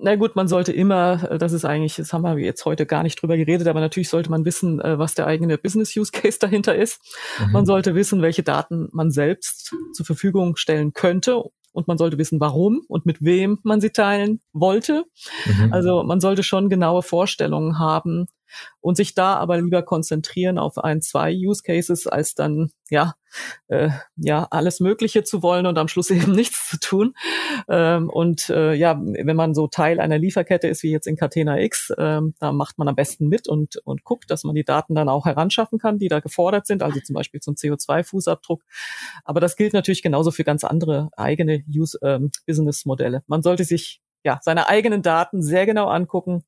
Na 0.00 0.16
gut, 0.16 0.36
man 0.36 0.48
sollte 0.48 0.72
immer, 0.72 1.30
äh, 1.30 1.38
das 1.38 1.52
ist 1.52 1.64
eigentlich, 1.64 1.96
das 1.96 2.12
haben 2.12 2.22
wir 2.22 2.36
jetzt 2.38 2.64
heute 2.64 2.86
gar 2.86 3.02
nicht 3.02 3.20
drüber 3.20 3.36
geredet, 3.36 3.66
aber 3.68 3.80
natürlich 3.80 4.08
sollte 4.08 4.30
man 4.30 4.44
wissen, 4.44 4.80
äh, 4.80 4.98
was 4.98 5.14
der 5.14 5.26
eigene 5.26 5.58
Business 5.58 5.96
Use 5.96 6.12
Case 6.12 6.38
dahinter 6.38 6.74
ist. 6.74 7.00
Mhm. 7.38 7.52
Man 7.52 7.66
sollte 7.66 7.94
wissen, 7.94 8.22
welche 8.22 8.42
Daten 8.42 8.88
man 8.92 9.10
selbst 9.10 9.74
zur 9.92 10.06
Verfügung 10.06 10.56
stellen 10.56 10.92
könnte 10.92 11.42
und 11.72 11.88
man 11.88 11.98
sollte 11.98 12.18
wissen, 12.18 12.40
warum 12.40 12.82
und 12.88 13.06
mit 13.06 13.22
wem 13.22 13.58
man 13.62 13.80
sie 13.80 13.90
teilen 13.90 14.40
wollte. 14.52 15.04
Mhm. 15.46 15.72
Also 15.72 16.02
man 16.02 16.20
sollte 16.20 16.42
schon 16.42 16.68
genaue 16.68 17.02
Vorstellungen 17.02 17.78
haben, 17.78 18.26
und 18.80 18.96
sich 18.96 19.14
da 19.14 19.34
aber 19.34 19.60
lieber 19.60 19.82
konzentrieren 19.82 20.58
auf 20.58 20.78
ein, 20.78 21.02
zwei 21.02 21.32
Use 21.32 21.62
Cases, 21.62 22.06
als 22.06 22.34
dann 22.34 22.70
ja 22.90 23.14
äh, 23.68 23.90
ja 24.16 24.46
alles 24.50 24.80
Mögliche 24.80 25.24
zu 25.24 25.42
wollen 25.42 25.66
und 25.66 25.78
am 25.78 25.88
Schluss 25.88 26.10
eben 26.10 26.32
nichts 26.32 26.68
zu 26.68 26.80
tun. 26.80 27.14
Ähm, 27.68 28.08
und 28.10 28.50
äh, 28.50 28.74
ja, 28.74 29.00
wenn 29.00 29.36
man 29.36 29.54
so 29.54 29.68
Teil 29.68 30.00
einer 30.00 30.18
Lieferkette 30.18 30.68
ist 30.68 30.82
wie 30.82 30.90
jetzt 30.90 31.06
in 31.06 31.16
Catena 31.16 31.60
X, 31.60 31.92
ähm, 31.98 32.34
da 32.38 32.52
macht 32.52 32.78
man 32.78 32.88
am 32.88 32.94
besten 32.94 33.28
mit 33.28 33.48
und 33.48 33.76
und 33.84 34.04
guckt, 34.04 34.30
dass 34.30 34.44
man 34.44 34.54
die 34.54 34.64
Daten 34.64 34.94
dann 34.94 35.08
auch 35.08 35.26
heranschaffen 35.26 35.78
kann, 35.78 35.98
die 35.98 36.08
da 36.08 36.20
gefordert 36.20 36.66
sind, 36.66 36.82
also 36.82 37.00
zum 37.00 37.14
Beispiel 37.14 37.40
zum 37.40 37.54
CO2-Fußabdruck. 37.54 38.62
Aber 39.24 39.40
das 39.40 39.56
gilt 39.56 39.72
natürlich 39.72 40.02
genauso 40.02 40.30
für 40.30 40.44
ganz 40.44 40.64
andere 40.64 41.10
eigene 41.16 41.64
Use 41.68 41.98
ähm, 42.02 42.30
Business 42.46 42.84
Modelle. 42.84 43.22
Man 43.26 43.42
sollte 43.42 43.64
sich 43.64 44.00
ja, 44.24 44.38
seine 44.42 44.68
eigenen 44.68 45.02
Daten 45.02 45.42
sehr 45.42 45.66
genau 45.66 45.88
angucken 45.88 46.44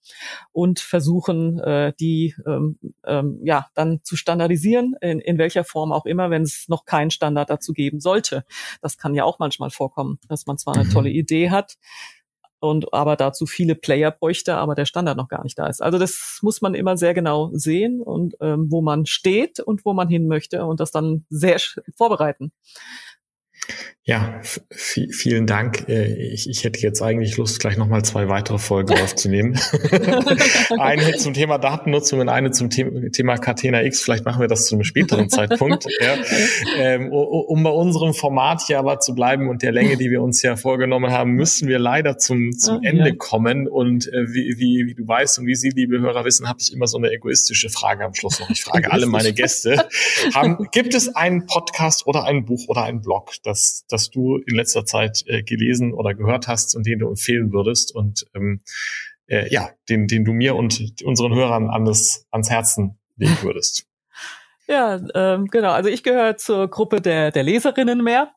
und 0.53 0.81
versuchen, 0.81 1.59
äh, 1.61 1.93
die 1.99 2.35
ähm, 2.47 2.79
ähm, 3.05 3.41
ja 3.43 3.67
dann 3.75 4.01
zu 4.05 4.17
standardisieren, 4.17 4.95
in, 5.01 5.21
in 5.21 5.39
welcher 5.39 5.65
Form 5.65 5.93
auch 5.93 6.07
immer, 6.07 6.31
wenn 6.31 6.43
es 6.43 6.69
noch 6.69 6.85
keinen 6.85 7.11
Standard 7.11 7.51
dazu 7.51 7.73
geben 7.73 8.01
sollte. 8.01 8.45
Das 8.81 8.99
kann 8.99 9.15
ja 9.15 9.25
auch 9.25 9.39
manchmal 9.39 9.71
vorkommen, 9.71 10.19
dass 10.29 10.47
man 10.47 10.59
zwar 10.59 10.75
eine 10.75 10.85
mhm. 10.85 10.91
tolle 10.91 11.11
Idee 11.11 11.51
hat, 11.51 11.77
und 12.65 12.95
aber 12.95 13.17
dazu 13.17 13.45
viele 13.45 13.75
Player 13.75 14.11
bräuchte, 14.11 14.57
aber 14.57 14.75
der 14.75 14.87
Standard 14.87 15.19
noch 15.19 15.29
gar 15.29 15.43
nicht 15.43 15.59
da 15.59 15.67
ist. 15.67 15.83
Also 15.83 15.99
das 15.99 16.39
muss 16.41 16.63
man 16.63 16.75
immer 16.75 16.97
sehr 16.97 17.13
genau 17.13 17.51
sehen 17.53 18.01
und 18.01 18.37
ähm, 18.41 18.71
wo 18.71 18.81
man 18.81 19.05
steht 19.05 19.61
und 19.61 19.85
wo 19.85 19.93
man 19.93 20.09
hin 20.09 20.27
möchte 20.27 20.65
und 20.65 20.81
das 20.81 20.91
dann 20.91 21.27
sehr 21.29 21.59
vorbereiten. 21.95 22.53
Ja, 24.07 24.39
vielen 24.43 25.47
Dank. 25.47 25.89
Äh, 25.89 26.13
ich, 26.13 26.47
ich 26.47 26.63
hätte 26.65 26.79
jetzt 26.81 27.01
eigentlich 27.01 27.39
Lust, 27.39 27.59
gleich 27.59 27.79
nochmal 27.79 28.05
zwei 28.05 28.29
weitere 28.29 28.59
Folgen 28.59 28.93
aufzunehmen. 29.03 29.59
eine 30.79 31.17
zum 31.17 31.33
Thema 31.33 31.57
Datennutzung 31.57 32.21
und 32.21 32.29
eine 32.29 32.51
zum 32.51 32.69
Thema 32.69 33.39
Catena 33.39 33.83
X. 33.83 34.03
Vielleicht 34.03 34.27
machen 34.27 34.43
wir 34.43 34.49
das 34.49 34.67
zu 34.67 34.75
einem 34.75 34.85
späteren 34.85 35.31
Zeitpunkt. 35.31 35.87
Ja. 36.01 36.17
Ähm, 36.77 37.13
um 37.13 37.63
bei 37.63 37.71
unserem 37.71 38.15
Format 38.15 38.63
hier 38.67 38.79
aber 38.79 38.99
zu 38.99 39.15
bleiben 39.15 39.49
und 39.49 39.63
der 39.63 39.73
Länge, 39.73 39.97
die 39.97 40.11
wir 40.11 40.21
uns 40.21 40.43
ja 40.43 40.57
vorgenommen 40.57 41.13
haben, 41.13 41.31
müssen 41.31 41.69
wir 41.69 41.79
leider 41.79 42.19
zum, 42.19 42.53
zum 42.53 42.79
oh, 42.79 42.81
Ende 42.83 43.11
ja. 43.11 43.15
kommen. 43.17 43.69
Und 43.69 44.13
äh, 44.13 44.33
wie, 44.33 44.59
wie, 44.59 44.87
wie 44.87 44.95
du 44.95 45.07
weißt 45.07 45.39
und 45.39 45.47
wie 45.47 45.55
Sie, 45.55 45.71
liebe 45.71 46.01
Hörer, 46.01 46.25
wissen, 46.25 46.49
habe 46.49 46.59
ich 46.61 46.73
immer 46.73 46.89
so 46.89 46.99
eine 46.99 47.11
egoistische 47.11 47.71
Frage 47.71 48.05
am 48.05 48.13
Schluss 48.13 48.41
noch. 48.41 48.51
Ich 48.51 48.65
frage 48.65 48.93
alle 48.93 49.07
meine 49.07 49.33
Gäste. 49.33 49.89
Haben, 50.35 50.69
gibt 50.73 50.95
es 50.95 51.15
einen 51.15 51.47
Podcast 51.47 52.07
oder 52.07 52.25
ein 52.25 52.45
Buch 52.45 52.65
oder 52.67 52.83
einen 52.83 53.01
Blog, 53.01 53.31
das 53.55 53.87
das 53.89 54.11
du 54.11 54.39
in 54.39 54.57
letzter 54.57 54.85
Zeit 54.85 55.23
äh, 55.27 55.43
gelesen 55.43 55.93
oder 55.93 56.15
gehört 56.15 56.49
hast 56.49 56.75
und 56.75 56.87
den 56.87 56.99
du 56.99 57.09
empfehlen 57.09 57.53
würdest 57.53 57.95
und 57.95 58.27
ähm, 58.35 58.61
äh, 59.27 59.49
ja, 59.53 59.71
den, 59.89 60.07
den 60.07 60.25
du 60.25 60.33
mir 60.33 60.55
und 60.55 61.03
unseren 61.05 61.35
Hörern 61.35 61.71
an 61.71 61.85
das, 61.85 62.27
ans 62.31 62.51
Herzen 62.51 62.99
legen 63.17 63.39
würdest. 63.43 63.87
Ja, 64.67 64.99
ähm, 65.15 65.49
genau. 65.49 65.73
Also 65.73 65.91
ich 65.91 66.03
gehöre 66.03 66.39
zur 66.39 66.69
Gruppe 66.69 67.03
der, 67.03 67.31
der 67.31 67.43
Leserinnen 67.43 68.03
mehr 68.03 68.33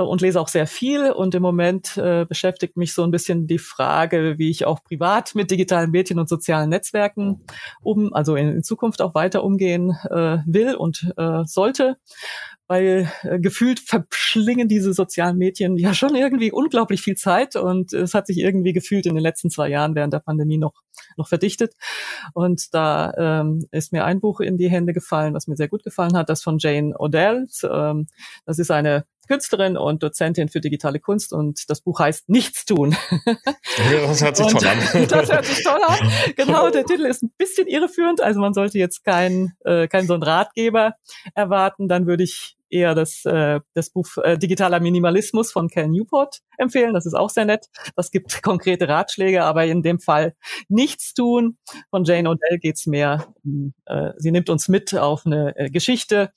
und 0.00 0.20
lese 0.20 0.40
auch 0.40 0.48
sehr 0.48 0.66
viel. 0.66 1.10
Und 1.10 1.34
im 1.34 1.42
Moment 1.42 1.96
äh, 1.96 2.24
beschäftigt 2.24 2.76
mich 2.76 2.92
so 2.92 3.02
ein 3.04 3.10
bisschen 3.10 3.46
die 3.46 3.58
Frage, 3.58 4.34
wie 4.38 4.50
ich 4.50 4.66
auch 4.66 4.82
privat 4.82 5.34
mit 5.34 5.50
digitalen 5.50 5.90
Medien 5.90 6.18
und 6.18 6.28
sozialen 6.28 6.70
Netzwerken 6.70 7.44
um, 7.82 8.12
also 8.12 8.36
in, 8.36 8.48
in 8.48 8.62
Zukunft 8.62 9.02
auch 9.02 9.14
weiter 9.14 9.44
umgehen 9.44 9.96
äh, 10.10 10.38
will 10.46 10.74
und 10.74 11.12
äh, 11.16 11.44
sollte 11.44 11.96
weil 12.66 13.10
äh, 13.22 13.38
gefühlt 13.38 13.80
verschlingen 13.80 14.68
diese 14.68 14.94
sozialen 14.94 15.36
Medien 15.36 15.76
ja 15.76 15.92
schon 15.92 16.14
irgendwie 16.14 16.50
unglaublich 16.50 17.02
viel 17.02 17.16
Zeit 17.16 17.56
und 17.56 17.92
es 17.92 18.14
hat 18.14 18.26
sich 18.26 18.38
irgendwie 18.38 18.72
gefühlt 18.72 19.06
in 19.06 19.14
den 19.14 19.22
letzten 19.22 19.50
zwei 19.50 19.68
Jahren 19.68 19.94
während 19.94 20.14
der 20.14 20.20
Pandemie 20.20 20.58
noch 20.58 20.72
noch 21.16 21.28
verdichtet 21.28 21.74
und 22.32 22.72
da 22.72 23.12
ähm, 23.16 23.66
ist 23.70 23.92
mir 23.92 24.04
ein 24.04 24.20
Buch 24.20 24.40
in 24.40 24.56
die 24.56 24.70
Hände 24.70 24.92
gefallen, 24.92 25.34
was 25.34 25.46
mir 25.46 25.56
sehr 25.56 25.68
gut 25.68 25.84
gefallen 25.84 26.16
hat, 26.16 26.28
das 26.28 26.42
von 26.42 26.58
Jane 26.58 26.94
Odell. 26.98 27.46
Ähm, 27.64 28.06
das 28.46 28.58
ist 28.58 28.70
eine 28.70 29.04
Künstlerin 29.26 29.76
und 29.76 30.02
Dozentin 30.02 30.48
für 30.48 30.60
digitale 30.60 31.00
Kunst 31.00 31.32
und 31.32 31.68
das 31.68 31.80
Buch 31.80 32.00
heißt 32.00 32.28
Nichts 32.28 32.64
tun. 32.64 32.96
Das 33.76 34.22
hört 34.22 34.36
sich 34.36 34.46
toll 34.46 34.66
an. 34.66 35.06
Das 35.08 35.32
hört 35.32 35.44
sich 35.44 35.64
toll 35.64 35.80
an. 35.86 35.98
Genau, 36.36 36.70
der 36.70 36.84
Titel 36.84 37.04
ist 37.06 37.22
ein 37.22 37.32
bisschen 37.36 37.66
irreführend, 37.66 38.20
also 38.20 38.40
man 38.40 38.54
sollte 38.54 38.78
jetzt 38.78 39.04
keinen 39.04 39.52
äh, 39.64 39.88
kein 39.88 40.06
so 40.06 40.14
einen 40.14 40.22
Ratgeber 40.22 40.94
erwarten, 41.34 41.88
dann 41.88 42.06
würde 42.06 42.24
ich 42.24 42.56
eher 42.74 42.94
das, 42.94 43.24
äh, 43.24 43.60
das 43.74 43.90
Buch 43.90 44.06
äh, 44.22 44.36
Digitaler 44.36 44.80
Minimalismus 44.80 45.52
von 45.52 45.68
Cal 45.68 45.88
Newport 45.88 46.40
empfehlen. 46.58 46.92
Das 46.92 47.06
ist 47.06 47.14
auch 47.14 47.30
sehr 47.30 47.44
nett. 47.44 47.66
Das 47.96 48.10
gibt 48.10 48.42
konkrete 48.42 48.88
Ratschläge, 48.88 49.44
aber 49.44 49.64
in 49.64 49.82
dem 49.82 50.00
Fall 50.00 50.34
nichts 50.68 51.14
tun. 51.14 51.56
Von 51.90 52.04
Jane 52.04 52.28
Odell 52.28 52.58
geht's 52.58 52.86
mehr. 52.86 53.26
Äh, 53.86 54.10
sie 54.18 54.32
nimmt 54.32 54.50
uns 54.50 54.68
mit 54.68 54.94
auf 54.94 55.24
eine 55.24 55.56
äh, 55.56 55.70
Geschichte, 55.70 56.32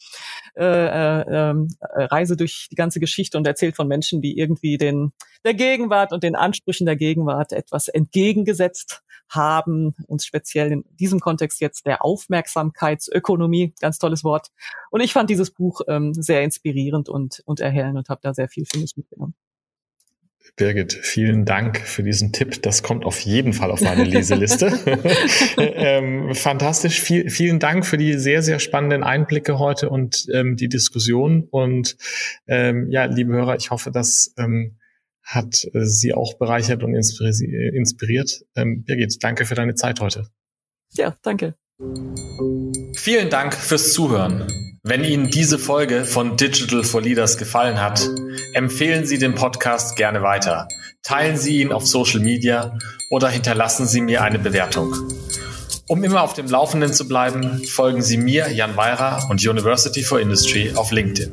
äh, 0.55 0.63
äh, 0.63 1.25
ähm, 1.27 1.67
äh, 1.81 2.03
Reise 2.03 2.37
durch 2.37 2.67
die 2.71 2.75
ganze 2.75 2.99
Geschichte 2.99 3.37
und 3.37 3.47
erzählt 3.47 3.75
von 3.75 3.87
Menschen, 3.87 4.21
die 4.21 4.37
irgendwie 4.37 4.77
den 4.77 5.11
der 5.43 5.53
Gegenwart 5.53 6.13
und 6.13 6.23
den 6.23 6.35
Ansprüchen 6.35 6.85
der 6.85 6.95
Gegenwart 6.95 7.53
etwas 7.53 7.87
entgegengesetzt 7.87 9.01
haben, 9.29 9.93
uns 10.07 10.25
speziell 10.25 10.71
in 10.71 10.85
diesem 10.99 11.19
Kontext 11.19 11.59
jetzt 11.61 11.85
der 11.85 12.03
Aufmerksamkeitsökonomie, 12.03 13.73
ganz 13.79 13.99
tolles 13.99 14.23
Wort. 14.23 14.47
Und 14.89 15.01
ich 15.01 15.13
fand 15.13 15.29
dieses 15.29 15.51
Buch 15.51 15.81
ähm, 15.87 16.13
sehr 16.27 16.43
inspirierend 16.43 17.09
und, 17.09 17.41
und 17.45 17.59
erhellend 17.59 17.97
und 17.97 18.09
habe 18.09 18.21
da 18.21 18.33
sehr 18.33 18.47
viel 18.47 18.65
für 18.65 18.79
mich 18.79 18.95
mitgenommen. 18.95 19.33
Birgit, 20.55 20.93
vielen 20.93 21.45
Dank 21.45 21.79
für 21.79 22.03
diesen 22.03 22.31
Tipp. 22.31 22.61
Das 22.61 22.81
kommt 22.81 23.05
auf 23.05 23.19
jeden 23.19 23.53
Fall 23.53 23.69
auf 23.69 23.81
meine 23.81 24.03
Leseliste. 24.03 24.67
ähm, 25.57 26.33
fantastisch. 26.33 27.01
Viel, 27.01 27.29
vielen 27.29 27.59
Dank 27.59 27.85
für 27.85 27.97
die 27.97 28.13
sehr, 28.13 28.41
sehr 28.41 28.59
spannenden 28.59 29.03
Einblicke 29.03 29.59
heute 29.59 29.89
und 29.89 30.25
ähm, 30.33 30.55
die 30.55 30.69
Diskussion. 30.69 31.47
Und 31.49 31.97
ähm, 32.47 32.89
ja, 32.89 33.05
liebe 33.05 33.33
Hörer, 33.33 33.55
ich 33.55 33.71
hoffe, 33.71 33.91
dass 33.91 34.33
ähm, 34.37 34.77
hat 35.21 35.65
äh, 35.73 35.85
sie 35.85 36.13
auch 36.13 36.35
bereichert 36.35 36.83
und 36.83 36.95
inspiriert. 36.95 38.45
Ähm, 38.55 38.83
Birgit, 38.83 39.21
danke 39.21 39.45
für 39.45 39.55
deine 39.55 39.75
Zeit 39.75 39.99
heute. 39.99 40.27
Ja, 40.93 41.15
danke. 41.21 41.55
Vielen 42.95 43.29
Dank 43.29 43.53
fürs 43.53 43.93
Zuhören. 43.93 44.47
Wenn 44.83 45.03
Ihnen 45.03 45.29
diese 45.29 45.59
Folge 45.59 46.05
von 46.05 46.35
Digital 46.35 46.83
for 46.83 47.01
Leaders 47.01 47.37
gefallen 47.37 47.79
hat, 47.79 48.01
empfehlen 48.53 49.05
Sie 49.05 49.19
den 49.19 49.35
Podcast 49.35 49.95
gerne 49.95 50.23
weiter. 50.23 50.67
Teilen 51.03 51.37
Sie 51.37 51.61
ihn 51.61 51.71
auf 51.71 51.85
Social 51.85 52.19
Media 52.19 52.77
oder 53.11 53.29
hinterlassen 53.29 53.85
Sie 53.85 54.01
mir 54.01 54.23
eine 54.23 54.39
Bewertung. 54.39 54.95
Um 55.87 56.03
immer 56.03 56.23
auf 56.23 56.33
dem 56.33 56.47
Laufenden 56.47 56.93
zu 56.93 57.07
bleiben, 57.07 57.63
folgen 57.67 58.01
Sie 58.01 58.17
mir, 58.17 58.51
Jan 58.51 58.75
Weira 58.75 59.27
und 59.29 59.47
University 59.47 60.03
for 60.03 60.19
Industry 60.19 60.71
auf 60.75 60.91
LinkedIn. 60.91 61.31